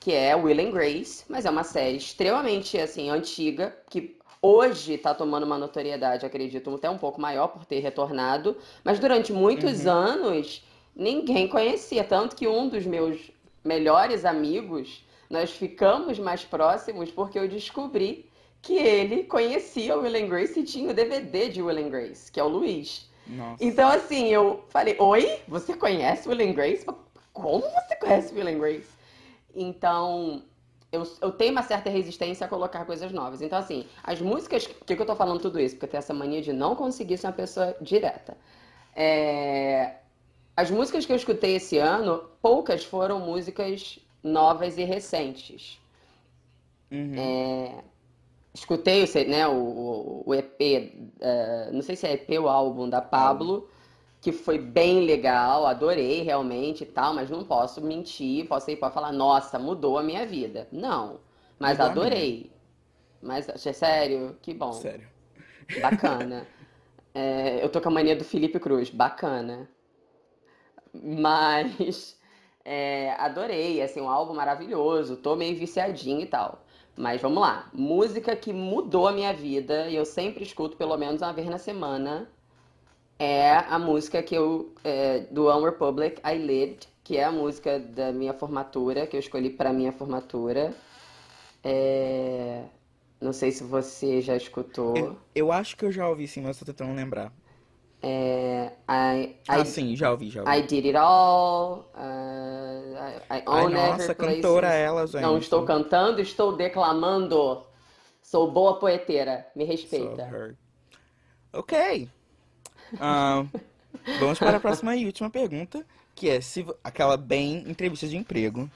Que 0.00 0.14
é 0.14 0.34
Will 0.34 0.58
and 0.66 0.70
Grace, 0.70 1.26
mas 1.28 1.44
é 1.44 1.50
uma 1.50 1.62
série 1.62 1.98
extremamente 1.98 2.78
assim, 2.78 3.10
antiga, 3.10 3.76
que 3.90 4.16
hoje 4.40 4.94
está 4.94 5.12
tomando 5.12 5.44
uma 5.44 5.58
notoriedade, 5.58 6.24
acredito, 6.24 6.74
até 6.74 6.88
um 6.88 6.96
pouco 6.96 7.20
maior 7.20 7.48
por 7.48 7.66
ter 7.66 7.80
retornado. 7.80 8.56
Mas 8.82 8.98
durante 8.98 9.34
muitos 9.34 9.84
uhum. 9.84 9.92
anos 9.92 10.64
ninguém 10.94 11.48
conhecia. 11.48 12.02
Tanto 12.02 12.34
que 12.34 12.48
um 12.48 12.66
dos 12.66 12.86
meus 12.86 13.30
melhores 13.62 14.24
amigos, 14.24 15.04
nós 15.28 15.50
ficamos 15.50 16.18
mais 16.18 16.46
próximos 16.46 17.10
porque 17.10 17.38
eu 17.38 17.46
descobri 17.46 18.26
que 18.66 18.76
ele 18.76 19.22
conhecia 19.22 19.96
o 19.96 20.02
Will 20.02 20.28
Grace 20.28 20.58
e 20.58 20.64
tinha 20.64 20.90
o 20.90 20.94
DVD 20.94 21.48
de 21.48 21.62
Will 21.62 21.88
Grace, 21.88 22.32
que 22.32 22.40
é 22.40 22.42
o 22.42 22.48
Luiz. 22.48 23.08
Nossa. 23.24 23.64
Então, 23.64 23.88
assim, 23.88 24.26
eu 24.26 24.64
falei, 24.70 24.96
oi, 24.98 25.40
você 25.46 25.74
conhece 25.74 26.28
o 26.28 26.32
Will 26.32 26.52
Grace? 26.52 26.84
Como 27.32 27.60
você 27.60 27.96
conhece 27.96 28.34
o 28.34 28.36
Will 28.36 28.58
Grace? 28.58 28.88
Então, 29.54 30.42
eu, 30.90 31.04
eu 31.22 31.30
tenho 31.30 31.52
uma 31.52 31.62
certa 31.62 31.88
resistência 31.88 32.44
a 32.44 32.48
colocar 32.48 32.84
coisas 32.84 33.12
novas. 33.12 33.40
Então, 33.40 33.56
assim, 33.56 33.86
as 34.02 34.20
músicas... 34.20 34.66
Por 34.66 34.84
que, 34.84 34.96
que 34.96 35.02
eu 35.02 35.06
tô 35.06 35.14
falando 35.14 35.40
tudo 35.40 35.60
isso? 35.60 35.76
Porque 35.76 35.86
eu 35.86 35.90
tenho 35.90 36.00
essa 36.00 36.12
mania 36.12 36.42
de 36.42 36.52
não 36.52 36.74
conseguir 36.74 37.18
ser 37.18 37.28
uma 37.28 37.32
pessoa 37.32 37.76
direta. 37.80 38.36
É... 38.96 39.94
As 40.56 40.72
músicas 40.72 41.06
que 41.06 41.12
eu 41.12 41.16
escutei 41.16 41.54
esse 41.54 41.78
ano, 41.78 42.28
poucas 42.42 42.84
foram 42.84 43.20
músicas 43.20 44.00
novas 44.24 44.76
e 44.76 44.82
recentes. 44.82 45.78
Uhum. 46.90 47.14
É 47.16 47.95
escutei 48.56 49.04
né, 49.28 49.46
o, 49.46 50.22
o 50.24 50.34
EP, 50.34 50.60
uh, 50.60 51.12
é, 51.20 51.70
não 51.72 51.82
sei 51.82 51.94
se 51.94 52.06
é 52.06 52.14
EP 52.14 52.40
ou 52.40 52.48
álbum 52.48 52.88
da 52.88 53.02
Pablo, 53.02 53.68
que 54.20 54.32
foi 54.32 54.58
bem 54.58 55.04
legal, 55.04 55.66
adorei 55.66 56.22
realmente 56.22 56.82
e 56.82 56.86
tal, 56.86 57.14
mas 57.14 57.28
não 57.28 57.44
posso 57.44 57.82
mentir, 57.82 58.48
posso 58.48 58.70
ir 58.70 58.76
para 58.76 58.90
falar, 58.90 59.12
nossa, 59.12 59.58
mudou 59.58 59.98
a 59.98 60.02
minha 60.02 60.26
vida. 60.26 60.66
Não, 60.72 61.20
mas 61.58 61.78
mudou 61.78 61.90
adorei. 61.90 62.50
Mas, 63.22 63.48
é 63.48 63.72
sério? 63.72 64.36
Que 64.40 64.54
bom. 64.54 64.72
Sério. 64.72 65.06
Bacana. 65.80 66.46
é, 67.14 67.62
eu 67.62 67.68
tô 67.68 67.80
com 67.80 67.88
a 67.88 67.92
mania 67.92 68.16
do 68.16 68.24
Felipe 68.24 68.58
Cruz, 68.58 68.88
bacana. 68.88 69.68
Mas 70.94 72.18
é, 72.64 73.12
adorei, 73.18 73.82
assim, 73.82 74.00
um 74.00 74.08
álbum 74.08 74.32
maravilhoso, 74.32 75.16
tô 75.16 75.36
meio 75.36 75.56
viciadinho 75.58 76.20
e 76.22 76.26
tal. 76.26 76.65
Mas 76.96 77.20
vamos 77.20 77.42
lá, 77.42 77.68
música 77.74 78.34
que 78.34 78.52
mudou 78.52 79.06
a 79.06 79.12
minha 79.12 79.32
vida 79.32 79.88
e 79.88 79.96
eu 79.96 80.04
sempre 80.06 80.42
escuto 80.42 80.76
pelo 80.76 80.96
menos 80.96 81.20
uma 81.20 81.32
vez 81.32 81.46
na 81.46 81.58
semana 81.58 82.26
é 83.18 83.56
a 83.56 83.78
música 83.78 84.22
que 84.22 84.34
eu 84.34 84.72
é, 84.82 85.20
do 85.30 85.46
One 85.46 85.64
Republic 85.64 86.20
I 86.24 86.38
Lived, 86.38 86.88
que 87.04 87.16
é 87.16 87.24
a 87.24 87.32
música 87.32 87.78
da 87.78 88.12
minha 88.12 88.32
formatura 88.32 89.06
que 89.06 89.16
eu 89.16 89.20
escolhi 89.20 89.50
para 89.50 89.72
minha 89.72 89.92
formatura. 89.92 90.74
É, 91.62 92.64
não 93.20 93.32
sei 93.32 93.50
se 93.50 93.62
você 93.62 94.20
já 94.20 94.36
escutou. 94.36 94.96
Eu, 94.96 95.16
eu 95.34 95.52
acho 95.52 95.76
que 95.76 95.84
eu 95.84 95.92
já 95.92 96.08
ouvi 96.08 96.26
sim, 96.26 96.40
mas 96.42 96.58
tô 96.58 96.64
tentando 96.64 96.94
lembrar. 96.94 97.32
É, 98.02 98.72
I, 98.88 99.36
Ah, 99.48 99.60
I, 99.60 99.66
sim, 99.66 99.96
já 99.96 100.10
ouvi, 100.10 100.30
já 100.30 100.42
I 100.42 100.56
ouvi. 100.58 100.66
Did 100.68 100.86
It 100.86 100.96
All, 100.96 101.90
uh, 101.94 102.94
I, 102.94 103.38
I 103.38 103.42
Ai, 103.46 103.64
Own 103.64 103.70
nossa, 103.70 104.12
Every 104.12 104.14
cantora 104.14 104.68
Places. 104.68 104.84
ela, 104.84 105.06
gente. 105.06 105.22
Não 105.22 105.38
estou 105.38 105.64
cantando, 105.64 106.20
estou 106.20 106.56
declamando. 106.56 107.64
Sou 108.22 108.50
boa 108.50 108.78
poeteira, 108.78 109.46
me 109.56 109.64
respeita. 109.64 110.56
Ok. 111.52 112.08
Ah, 113.00 113.44
vamos 114.20 114.38
para 114.38 114.58
a 114.58 114.60
próxima 114.60 114.94
e 114.94 115.06
última 115.06 115.30
pergunta, 115.30 115.84
que 116.14 116.28
é 116.28 116.40
se 116.40 116.66
aquela 116.84 117.16
bem 117.16 117.64
entrevista 117.68 118.06
de 118.06 118.16
emprego. 118.16 118.70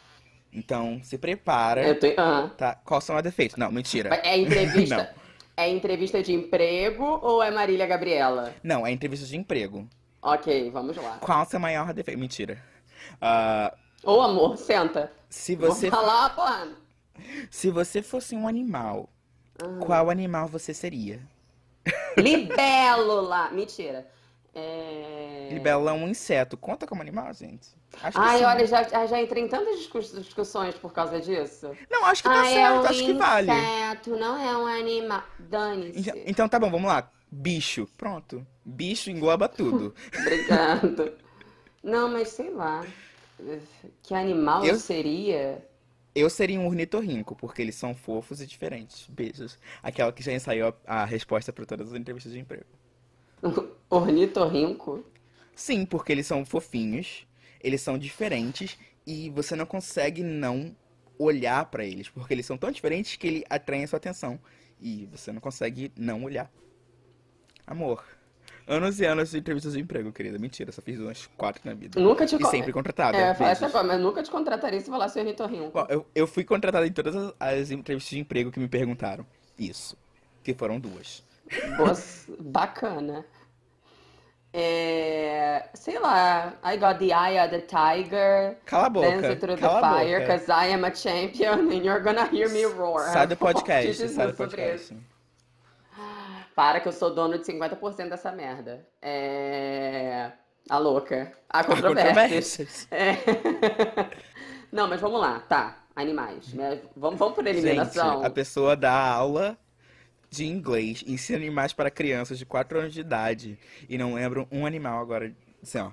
Então, 0.52 1.00
se 1.04 1.16
prepara, 1.16 1.86
Eu 1.86 1.98
tô, 2.00 2.06
ah. 2.16 2.50
tá? 2.56 2.74
Quais 2.84 3.04
são 3.04 3.14
os 3.16 3.22
defeitos? 3.22 3.56
Não, 3.56 3.70
mentira. 3.70 4.20
É 4.24 4.36
entrevista. 4.36 5.14
é 5.56 5.68
entrevista 5.68 6.22
de 6.22 6.32
emprego 6.32 7.04
ou 7.22 7.42
é 7.42 7.50
Marília 7.50 7.86
Gabriela? 7.86 8.54
Não, 8.62 8.86
é 8.86 8.90
entrevista 8.90 9.26
de 9.26 9.36
emprego. 9.36 9.88
Ok, 10.22 10.70
vamos 10.70 10.96
lá. 10.96 11.18
Qual 11.20 11.42
o 11.42 11.44
seu 11.46 11.58
maior 11.60 11.92
defeito? 11.92 12.18
Mentira. 12.20 12.62
Ah, 13.20 13.74
Ô 14.04 14.20
amor, 14.20 14.56
senta. 14.56 15.12
se 15.28 15.56
Vou 15.56 15.68
você 15.72 15.90
falar, 15.90 16.34
porra. 16.34 16.68
se 17.50 17.70
você 17.70 18.02
fosse 18.02 18.34
um 18.34 18.46
animal, 18.48 19.08
Ah. 19.62 19.66
qual 19.84 20.10
animal 20.10 20.46
você 20.48 20.72
seria? 20.74 21.20
Libélula. 22.16 23.50
Mentira. 23.50 24.06
É... 24.54 25.48
Libélula 25.52 25.90
é 25.92 25.94
um 25.94 26.08
inseto. 26.08 26.56
Conta 26.56 26.86
como 26.86 27.00
animal, 27.02 27.32
gente? 27.34 27.68
Acho 28.02 28.18
que 28.18 28.24
Ai, 28.24 28.38
sim. 28.38 28.44
olha, 28.44 28.66
já, 28.66 28.82
já 28.84 29.06
já 29.06 29.20
entrei 29.20 29.44
em 29.44 29.48
tantas 29.48 29.78
discus- 29.78 30.12
discussões 30.12 30.74
por 30.76 30.92
causa 30.92 31.20
disso. 31.20 31.70
Não, 31.90 32.04
acho 32.06 32.22
que 32.22 32.28
tá 32.28 32.40
Ah, 32.42 32.46
é 32.46 32.54
certo, 32.54 32.74
um 32.76 32.86
acho 32.86 33.04
que 33.04 33.12
vale. 33.14 33.50
inseto, 33.52 34.10
não 34.16 34.36
é 34.40 34.56
um 34.56 34.66
animal. 34.66 35.22
Dane-se. 35.38 35.98
Então, 36.00 36.14
então 36.26 36.48
tá 36.48 36.58
bom, 36.58 36.70
vamos 36.70 36.88
lá. 36.88 37.10
Bicho. 37.30 37.88
Pronto. 37.96 38.46
Bicho 38.64 39.10
engloba 39.10 39.48
tudo. 39.48 39.94
Obrigado. 40.20 41.12
Não, 41.82 42.08
mas 42.08 42.28
sei 42.28 42.50
lá. 42.50 42.84
Que 44.02 44.14
animal 44.14 44.64
eu 44.64 44.74
Eu- 44.74 44.78
seria? 44.78 45.64
Eu 46.12 46.28
seria 46.28 46.58
um 46.58 46.66
ornitorrinco, 46.66 47.36
porque 47.36 47.62
eles 47.62 47.76
são 47.76 47.94
fofos 47.94 48.40
e 48.40 48.46
diferentes. 48.46 49.06
Beijos. 49.08 49.56
Aquela 49.80 50.12
que 50.12 50.24
já 50.24 50.32
ensaiou 50.32 50.74
a, 50.84 51.02
a 51.02 51.04
resposta 51.04 51.52
para 51.52 51.64
todas 51.64 51.92
as 51.92 51.94
entrevistas 51.98 52.32
de 52.32 52.40
emprego. 52.40 52.64
Ornitorrinco? 53.90 55.04
Sim, 55.54 55.84
porque 55.84 56.12
eles 56.12 56.26
são 56.26 56.44
fofinhos, 56.44 57.26
eles 57.62 57.80
são 57.80 57.98
diferentes 57.98 58.78
e 59.06 59.30
você 59.30 59.54
não 59.56 59.66
consegue 59.66 60.22
não 60.22 60.74
olhar 61.18 61.66
pra 61.66 61.84
eles, 61.84 62.08
porque 62.08 62.32
eles 62.32 62.46
são 62.46 62.56
tão 62.56 62.70
diferentes 62.70 63.16
que 63.16 63.26
ele 63.26 63.44
atraem 63.50 63.84
a 63.84 63.86
sua 63.88 63.98
atenção 63.98 64.40
e 64.80 65.06
você 65.12 65.32
não 65.32 65.40
consegue 65.40 65.92
não 65.96 66.24
olhar. 66.24 66.50
Amor. 67.66 68.04
Anos 68.66 69.00
e 69.00 69.04
anos 69.04 69.30
de 69.30 69.38
entrevistas 69.38 69.72
de 69.72 69.80
emprego, 69.80 70.12
querida. 70.12 70.38
Mentira, 70.38 70.70
só 70.72 70.80
fiz 70.80 70.98
umas 70.98 71.26
quatro 71.36 71.60
na 71.64 71.74
vida. 71.74 72.00
Nunca 72.00 72.24
te 72.24 72.36
E 72.36 72.38
con- 72.38 72.50
sempre 72.50 72.72
contratada. 72.72 73.18
É, 73.18 73.30
essa 73.30 73.68
coisa, 73.68 73.82
mas 73.82 74.00
nunca 74.00 74.22
te 74.22 74.30
contrataria 74.30 74.80
se 74.80 74.88
falasse 74.88 75.18
ornitorrinco. 75.18 75.72
Bom, 75.72 75.86
eu, 75.88 76.06
eu 76.14 76.26
fui 76.26 76.44
contratada 76.44 76.86
em 76.86 76.92
todas 76.92 77.14
as, 77.16 77.34
as 77.38 77.70
entrevistas 77.70 78.10
de 78.10 78.18
emprego 78.20 78.50
que 78.50 78.60
me 78.60 78.68
perguntaram. 78.68 79.26
Isso. 79.58 79.96
Que 80.42 80.54
foram 80.54 80.78
duas. 80.80 81.24
Boa, 81.76 81.94
bacana. 82.38 83.24
É, 84.52 85.68
sei 85.74 85.98
lá, 85.98 86.54
I 86.64 86.76
got 86.76 86.98
the 86.98 87.12
eye 87.12 87.38
of 87.38 87.50
the 87.50 87.60
tiger, 87.60 88.56
Cala 88.66 88.86
a 88.86 88.90
boca. 88.90 89.08
dancing 89.08 89.36
through 89.36 89.54
the 89.54 89.60
Cala 89.60 89.78
a 89.78 89.80
fire, 89.80 90.20
because 90.20 90.50
I 90.50 90.72
am 90.72 90.84
a 90.84 90.90
champion 90.90 91.70
and 91.70 91.84
you're 91.84 92.00
gonna 92.00 92.26
hear 92.26 92.48
me 92.48 92.64
roar. 92.64 93.12
Sai 93.12 93.26
do 93.28 93.36
te 93.36 93.38
podcast, 93.38 94.08
sai 94.08 94.26
do 94.26 94.34
podcast. 94.34 94.96
Para 96.56 96.80
que 96.80 96.88
eu 96.88 96.92
sou 96.92 97.14
dono 97.14 97.38
de 97.38 97.44
50% 97.44 98.08
dessa 98.08 98.32
merda. 98.32 98.84
É... 99.00 100.32
A 100.68 100.78
louca. 100.78 101.32
Controvérsias. 101.64 102.86
Controvérsias. 102.86 102.88
É. 102.90 103.16
Não, 104.70 104.88
mas 104.88 105.00
vamos 105.00 105.20
lá, 105.20 105.40
tá. 105.48 105.76
Animais. 105.94 106.52
né? 106.52 106.80
Vamos, 106.96 107.18
vamos 107.18 107.34
por 107.34 107.46
eliminação. 107.46 108.16
Gente, 108.16 108.26
a 108.26 108.30
pessoa 108.30 108.76
dá 108.76 108.92
aula 108.92 109.56
de 110.30 110.46
inglês, 110.46 111.02
ensina 111.06 111.38
animais 111.38 111.72
para 111.72 111.90
crianças 111.90 112.38
de 112.38 112.46
4 112.46 112.78
anos 112.78 112.94
de 112.94 113.00
idade 113.00 113.58
e 113.88 113.98
não 113.98 114.14
lembram 114.14 114.46
um 114.50 114.64
animal 114.64 115.00
agora. 115.00 115.32
Assim, 115.62 115.78
ó. 115.78 115.90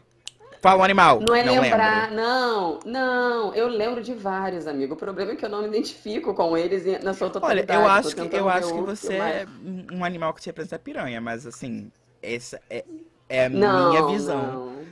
Fala 0.62 0.82
um 0.82 0.84
animal. 0.84 1.20
Não 1.20 1.36
é 1.36 1.44
não 1.44 1.60
lembrar, 1.62 2.10
lembro. 2.10 2.24
não, 2.24 2.80
não. 2.86 3.54
Eu 3.54 3.68
lembro 3.68 4.02
de 4.02 4.14
vários, 4.14 4.68
amigo. 4.68 4.94
O 4.94 4.98
problema 4.98 5.32
é 5.32 5.36
que 5.36 5.46
eu 5.46 5.50
não 5.50 5.62
me 5.62 5.68
identifico 5.68 6.34
com 6.34 6.58
eles 6.58 6.84
na 7.04 7.14
sua 7.14 7.28
Olha, 7.28 7.34
totalidade. 7.34 7.80
eu 7.80 7.86
Tô 7.86 7.92
acho 7.92 8.16
que, 8.30 8.36
eu 8.36 8.50
acho 8.50 8.74
que 8.74 8.82
você 8.82 9.16
é 9.16 9.46
um 9.92 10.04
animal 10.04 10.34
que 10.34 10.42
te 10.42 10.48
representa 10.48 10.80
piranha, 10.80 11.22
mas 11.22 11.46
assim, 11.46 11.92
essa 12.22 12.60
é, 12.70 12.84
é 13.30 13.46
a 13.46 13.50
Não, 13.50 13.90
minha 13.90 14.08
visão 14.08 14.42
não. 14.76 14.86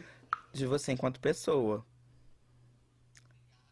de 0.54 0.66
você 0.68 0.92
enquanto 0.92 1.20
pessoa. 1.20 1.84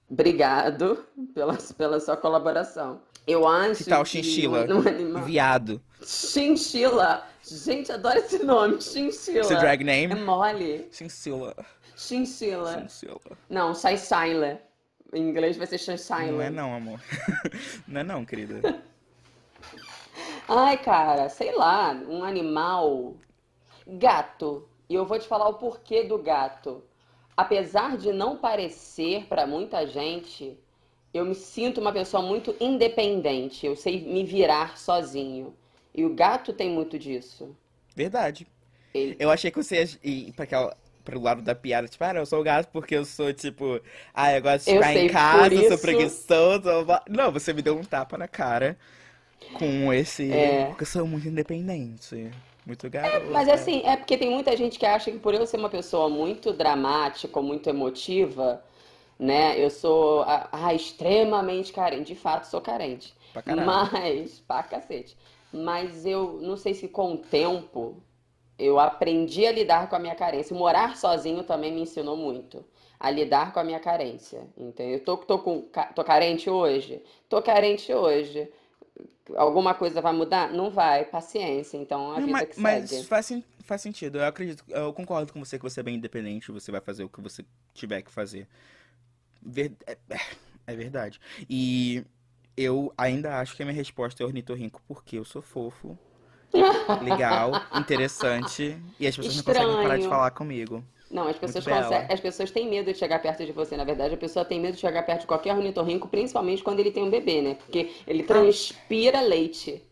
Obrigado 0.09 1.03
pela, 1.33 1.57
pela 1.77 1.99
sua 1.99 2.17
colaboração. 2.17 3.01
Eu 3.25 3.47
acho 3.47 3.83
Que 3.83 3.89
tal 3.89 4.03
chinchila? 4.05 4.65
Viado. 5.25 5.81
Chinchila. 6.05 7.25
Gente, 7.45 7.91
adoro 7.91 8.19
esse 8.19 8.43
nome, 8.43 8.81
chinchila. 8.81 9.43
Seu 9.43 9.57
drag 9.59 9.81
É 9.81 9.85
name? 9.85 10.15
mole. 10.21 10.87
Chinchilla. 10.91 11.55
Chinchila. 11.95 12.79
Chinchilla. 12.89 13.19
Não, 13.49 13.73
Chinchila. 13.73 14.61
Em 15.13 15.21
inglês 15.29 15.55
vai 15.57 15.67
ser 15.67 15.79
Não 15.87 15.93
é 15.93 15.97
Chinchila. 15.97 16.49
não, 16.49 16.75
amor. 16.75 16.99
Não 17.87 18.01
é 18.01 18.03
não, 18.03 18.25
querida. 18.25 18.81
Ai, 20.47 20.77
cara, 20.77 21.29
sei 21.29 21.55
lá, 21.55 21.91
um 22.07 22.23
animal. 22.23 23.15
Gato. 23.87 24.67
E 24.89 24.95
eu 24.95 25.05
vou 25.05 25.17
te 25.19 25.27
falar 25.27 25.47
o 25.47 25.55
porquê 25.55 26.03
do 26.03 26.17
gato. 26.17 26.83
Apesar 27.35 27.97
de 27.97 28.11
não 28.13 28.37
parecer 28.37 29.25
pra 29.27 29.47
muita 29.47 29.87
gente, 29.87 30.57
eu 31.13 31.25
me 31.25 31.35
sinto 31.35 31.79
uma 31.81 31.91
pessoa 31.91 32.23
muito 32.23 32.55
independente. 32.59 33.65
Eu 33.65 33.75
sei 33.75 34.01
me 34.01 34.23
virar 34.23 34.77
sozinho. 34.77 35.53
E 35.93 36.03
o 36.03 36.13
gato 36.13 36.51
tem 36.53 36.69
muito 36.69 36.97
disso. 36.97 37.55
Verdade. 37.95 38.47
Ele- 38.93 39.15
Eu 39.19 39.29
achei 39.29 39.51
que 39.51 39.61
você 39.61 39.83
ia 40.03 40.11
ir 40.11 40.31
pra 40.33 40.43
aquela, 40.45 40.75
pro 41.03 41.19
lado 41.21 41.41
da 41.41 41.53
piada, 41.53 41.87
tipo, 41.87 42.03
ah, 42.03 42.13
eu 42.15 42.25
sou 42.25 42.39
o 42.39 42.43
gato 42.43 42.69
porque 42.71 42.95
eu 42.95 43.05
sou, 43.05 43.31
tipo, 43.33 43.79
ah, 44.13 44.31
eu 44.33 44.41
gosto 44.41 44.65
de 44.65 44.71
Eu 44.71 44.77
ficar 44.81 44.93
sei, 44.93 45.05
em 45.05 45.09
casa, 45.09 45.53
eu 45.53 45.59
sou 45.61 45.69
isso- 45.73 45.81
preguiçoso. 45.81 46.69
Não, 47.09 47.31
você 47.31 47.53
me 47.53 47.61
deu 47.61 47.77
um 47.77 47.83
tapa 47.83 48.17
na 48.17 48.27
cara 48.27 48.77
com 49.53 49.91
esse. 49.93 50.31
É. 50.31 50.65
Porque 50.67 50.83
eu 50.83 50.87
sou 50.87 51.05
muito 51.07 51.27
independente. 51.27 52.31
Muito 52.65 52.89
garoto. 52.89 53.27
Mas 53.29 53.49
assim, 53.49 53.81
é 53.85 53.97
porque 53.97 54.17
tem 54.17 54.29
muita 54.31 54.55
gente 54.55 54.79
que 54.79 54.85
acha 54.85 55.11
que 55.11 55.19
por 55.19 55.33
eu 55.33 55.45
ser 55.45 55.57
uma 55.57 55.69
pessoa 55.69 56.07
muito 56.09 56.53
dramática, 56.53 57.41
muito 57.41 57.69
emotiva, 57.69 58.63
né? 59.19 59.63
Eu 59.63 59.69
sou 59.69 60.23
ah, 60.27 60.73
extremamente 60.73 61.71
carente. 61.73 62.13
De 62.13 62.15
fato, 62.15 62.45
sou 62.45 62.61
carente. 62.61 63.13
Pra 63.33 63.41
caralho. 63.41 63.67
Mas, 63.67 64.39
pra 64.41 64.63
cacete. 64.63 65.17
Mas 65.51 66.05
eu 66.05 66.39
não 66.41 66.57
sei 66.57 66.73
se 66.73 66.87
com 66.87 67.13
o 67.13 67.17
tempo 67.17 68.01
eu 68.57 68.79
aprendi 68.79 69.45
a 69.45 69.51
lidar 69.51 69.89
com 69.89 69.95
a 69.95 69.99
minha 69.99 70.15
carência. 70.15 70.55
Morar 70.55 70.95
sozinho 70.97 71.43
também 71.43 71.71
me 71.73 71.81
ensinou 71.81 72.15
muito 72.17 72.63
a 72.99 73.09
lidar 73.11 73.51
com 73.53 73.59
a 73.59 73.63
minha 73.63 73.79
carência. 73.79 74.47
Entendeu? 74.57 74.95
Eu 74.99 75.03
tô, 75.03 75.17
tô, 75.17 75.39
com, 75.39 75.63
tô 75.95 76.03
carente 76.03 76.49
hoje? 76.49 77.01
Tô 77.29 77.41
carente 77.41 77.93
hoje. 77.93 78.49
Alguma 79.35 79.73
coisa 79.73 80.01
vai 80.01 80.13
mudar? 80.13 80.51
Não 80.51 80.69
vai. 80.69 81.05
Paciência. 81.05 81.77
Então 81.77 82.11
a 82.11 82.19
Não, 82.19 82.27
vida 82.27 82.31
mas, 82.31 82.47
que 82.47 82.59
mas 82.59 82.89
segue. 82.89 83.03
faz, 83.03 83.25
sen- 83.25 83.43
faz 83.61 83.81
sentido. 83.81 84.19
Eu 84.19 84.25
acredito, 84.25 84.63
eu 84.69 84.93
concordo 84.93 85.31
com 85.33 85.43
você 85.43 85.57
que 85.57 85.63
você 85.63 85.79
é 85.79 85.83
bem 85.83 85.95
independente, 85.95 86.51
você 86.51 86.71
vai 86.71 86.81
fazer 86.81 87.03
o 87.03 87.09
que 87.09 87.21
você 87.21 87.43
tiver 87.73 88.01
que 88.01 88.11
fazer. 88.11 88.47
Ver- 89.45 89.75
é, 89.87 89.97
é 90.67 90.75
verdade. 90.75 91.19
E 91.49 92.03
eu 92.57 92.93
ainda 92.97 93.39
acho 93.39 93.55
que 93.55 93.63
a 93.63 93.65
minha 93.65 93.75
resposta 93.75 94.23
é 94.23 94.25
ornitorrinco 94.25 94.81
porque 94.87 95.17
eu 95.17 95.25
sou 95.25 95.41
fofo, 95.41 95.97
legal, 96.99 97.61
interessante 97.73 98.81
e 98.99 99.07
as 99.07 99.15
pessoas 99.15 99.35
não 99.35 99.43
conseguem 99.43 99.75
parar 99.75 99.97
de 99.97 100.03
Estranho. 100.03 100.09
falar 100.09 100.31
comigo. 100.31 100.83
Não, 101.11 101.27
as 101.27 101.37
pessoas 101.37 101.67
conseguem, 101.67 102.07
as 102.09 102.19
pessoas 102.19 102.51
têm 102.51 102.69
medo 102.69 102.91
de 102.91 102.97
chegar 102.97 103.19
perto 103.19 103.45
de 103.45 103.51
você, 103.51 103.77
na 103.77 103.83
verdade. 103.83 104.15
A 104.15 104.17
pessoa 104.17 104.45
tem 104.45 104.59
medo 104.59 104.75
de 104.75 104.81
chegar 104.81 105.03
perto 105.03 105.21
de 105.21 105.27
qualquer 105.27 105.55
ornitorrinco, 105.55 106.07
principalmente 106.07 106.63
quando 106.63 106.79
ele 106.79 106.91
tem 106.91 107.03
um 107.03 107.09
bebê, 107.09 107.41
né? 107.41 107.55
Porque 107.55 107.91
ele 108.07 108.23
transpira 108.23 109.21
leite, 109.21 109.83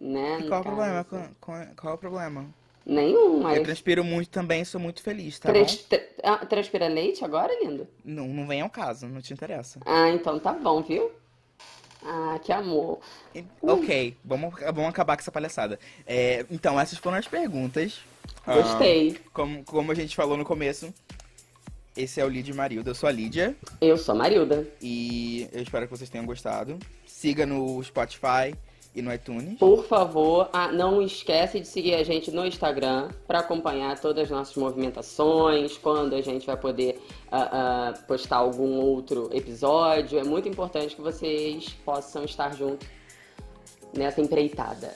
né? 0.00 0.40
E 0.40 0.42
qual 0.44 0.58
é 0.58 0.62
o 0.62 0.64
problema? 0.64 1.04
com- 1.04 1.34
com- 1.40 1.74
Qual 1.76 1.92
é 1.92 1.94
o 1.94 1.98
problema? 1.98 2.52
Nenhum, 2.84 3.40
mas. 3.42 3.56
Eu 3.58 3.62
transpiro 3.62 4.02
muito 4.02 4.30
também, 4.30 4.64
sou 4.64 4.80
muito 4.80 5.02
feliz, 5.02 5.38
tá 5.38 5.52
Trans- 5.52 5.86
bom? 5.90 5.98
ah, 6.24 6.44
transpira 6.46 6.88
leite 6.88 7.24
agora, 7.24 7.52
lindo? 7.62 7.86
Não, 8.04 8.26
não 8.26 8.46
vem 8.46 8.60
ao 8.62 8.70
caso, 8.70 9.06
não 9.06 9.20
te 9.20 9.32
interessa. 9.32 9.78
Ah, 9.86 10.08
então 10.10 10.38
tá 10.38 10.52
bom, 10.52 10.82
viu? 10.82 11.10
Ah, 12.02 12.40
que 12.42 12.50
amor. 12.50 12.98
Ok, 13.60 14.16
vamos, 14.24 14.54
vamos 14.58 14.86
acabar 14.88 15.16
com 15.16 15.20
essa 15.20 15.30
palhaçada. 15.30 15.78
É, 16.06 16.46
então, 16.50 16.80
essas 16.80 16.98
foram 16.98 17.18
as 17.18 17.28
perguntas. 17.28 18.00
Ah, 18.46 18.54
Gostei. 18.56 19.18
como, 19.34 19.62
como 19.64 19.92
a 19.92 19.94
gente 19.94 20.16
falou 20.16 20.36
no 20.36 20.44
começo, 20.44 20.92
esse 21.94 22.18
é 22.18 22.24
o 22.24 22.28
Lídia 22.28 22.52
e 22.52 22.56
Marilda. 22.56 22.90
Eu 22.90 22.94
sou 22.94 23.06
a 23.08 23.12
Lídia 23.12 23.54
Eu 23.80 23.98
sou 23.98 24.14
a 24.14 24.18
Marilda. 24.18 24.66
e 24.80 25.46
eu 25.52 25.62
espero 25.62 25.86
que 25.86 25.90
vocês 25.90 26.08
tenham 26.08 26.24
gostado. 26.24 26.78
Siga 27.06 27.44
no 27.44 27.82
Spotify 27.84 28.54
e 28.94 29.00
no 29.00 29.12
iTunes. 29.12 29.58
Por 29.58 29.84
favor, 29.84 30.48
ah, 30.52 30.72
não 30.72 31.00
esquece 31.00 31.60
de 31.60 31.66
seguir 31.66 31.94
a 31.94 32.02
gente 32.02 32.30
no 32.30 32.44
Instagram 32.44 33.08
para 33.26 33.38
acompanhar 33.38 33.98
todas 33.98 34.24
as 34.24 34.30
nossas 34.30 34.56
movimentações, 34.56 35.78
quando 35.78 36.14
a 36.14 36.20
gente 36.20 36.46
vai 36.46 36.56
poder 36.56 37.00
ah, 37.30 37.92
ah, 37.92 37.98
postar 38.06 38.36
algum 38.36 38.80
outro 38.80 39.30
episódio. 39.32 40.18
É 40.18 40.24
muito 40.24 40.48
importante 40.48 40.96
que 40.96 41.02
vocês 41.02 41.68
possam 41.84 42.24
estar 42.24 42.54
juntos 42.56 42.86
nessa 43.96 44.20
empreitada. 44.20 44.92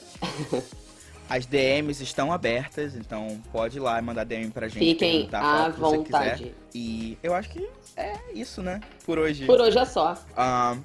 As 1.27 1.47
DMs 1.47 2.03
estão 2.03 2.31
abertas, 2.31 2.95
então 2.95 3.41
pode 3.51 3.77
ir 3.77 3.79
lá 3.79 3.97
e 3.97 4.01
mandar 4.01 4.25
DM 4.25 4.51
pra 4.51 4.67
gente. 4.67 4.85
Fiquem 4.85 5.27
falar 5.27 5.65
à 5.65 5.69
vontade. 5.69 6.53
E 6.73 7.17
eu 7.23 7.33
acho 7.33 7.49
que 7.49 7.67
é 7.97 8.13
isso, 8.31 8.61
né? 8.61 8.79
Por 9.03 9.17
hoje. 9.17 9.43
Por 9.45 9.59
hoje 9.59 9.75
é 9.75 9.85
só. 9.85 10.15
Ah, 10.37 10.77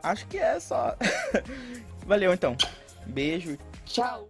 acho 0.00 0.24
que 0.28 0.38
é 0.38 0.60
só. 0.60 0.94
Valeu 2.08 2.32
então. 2.32 2.56
Beijo. 3.06 3.58
Tchau! 3.84 4.26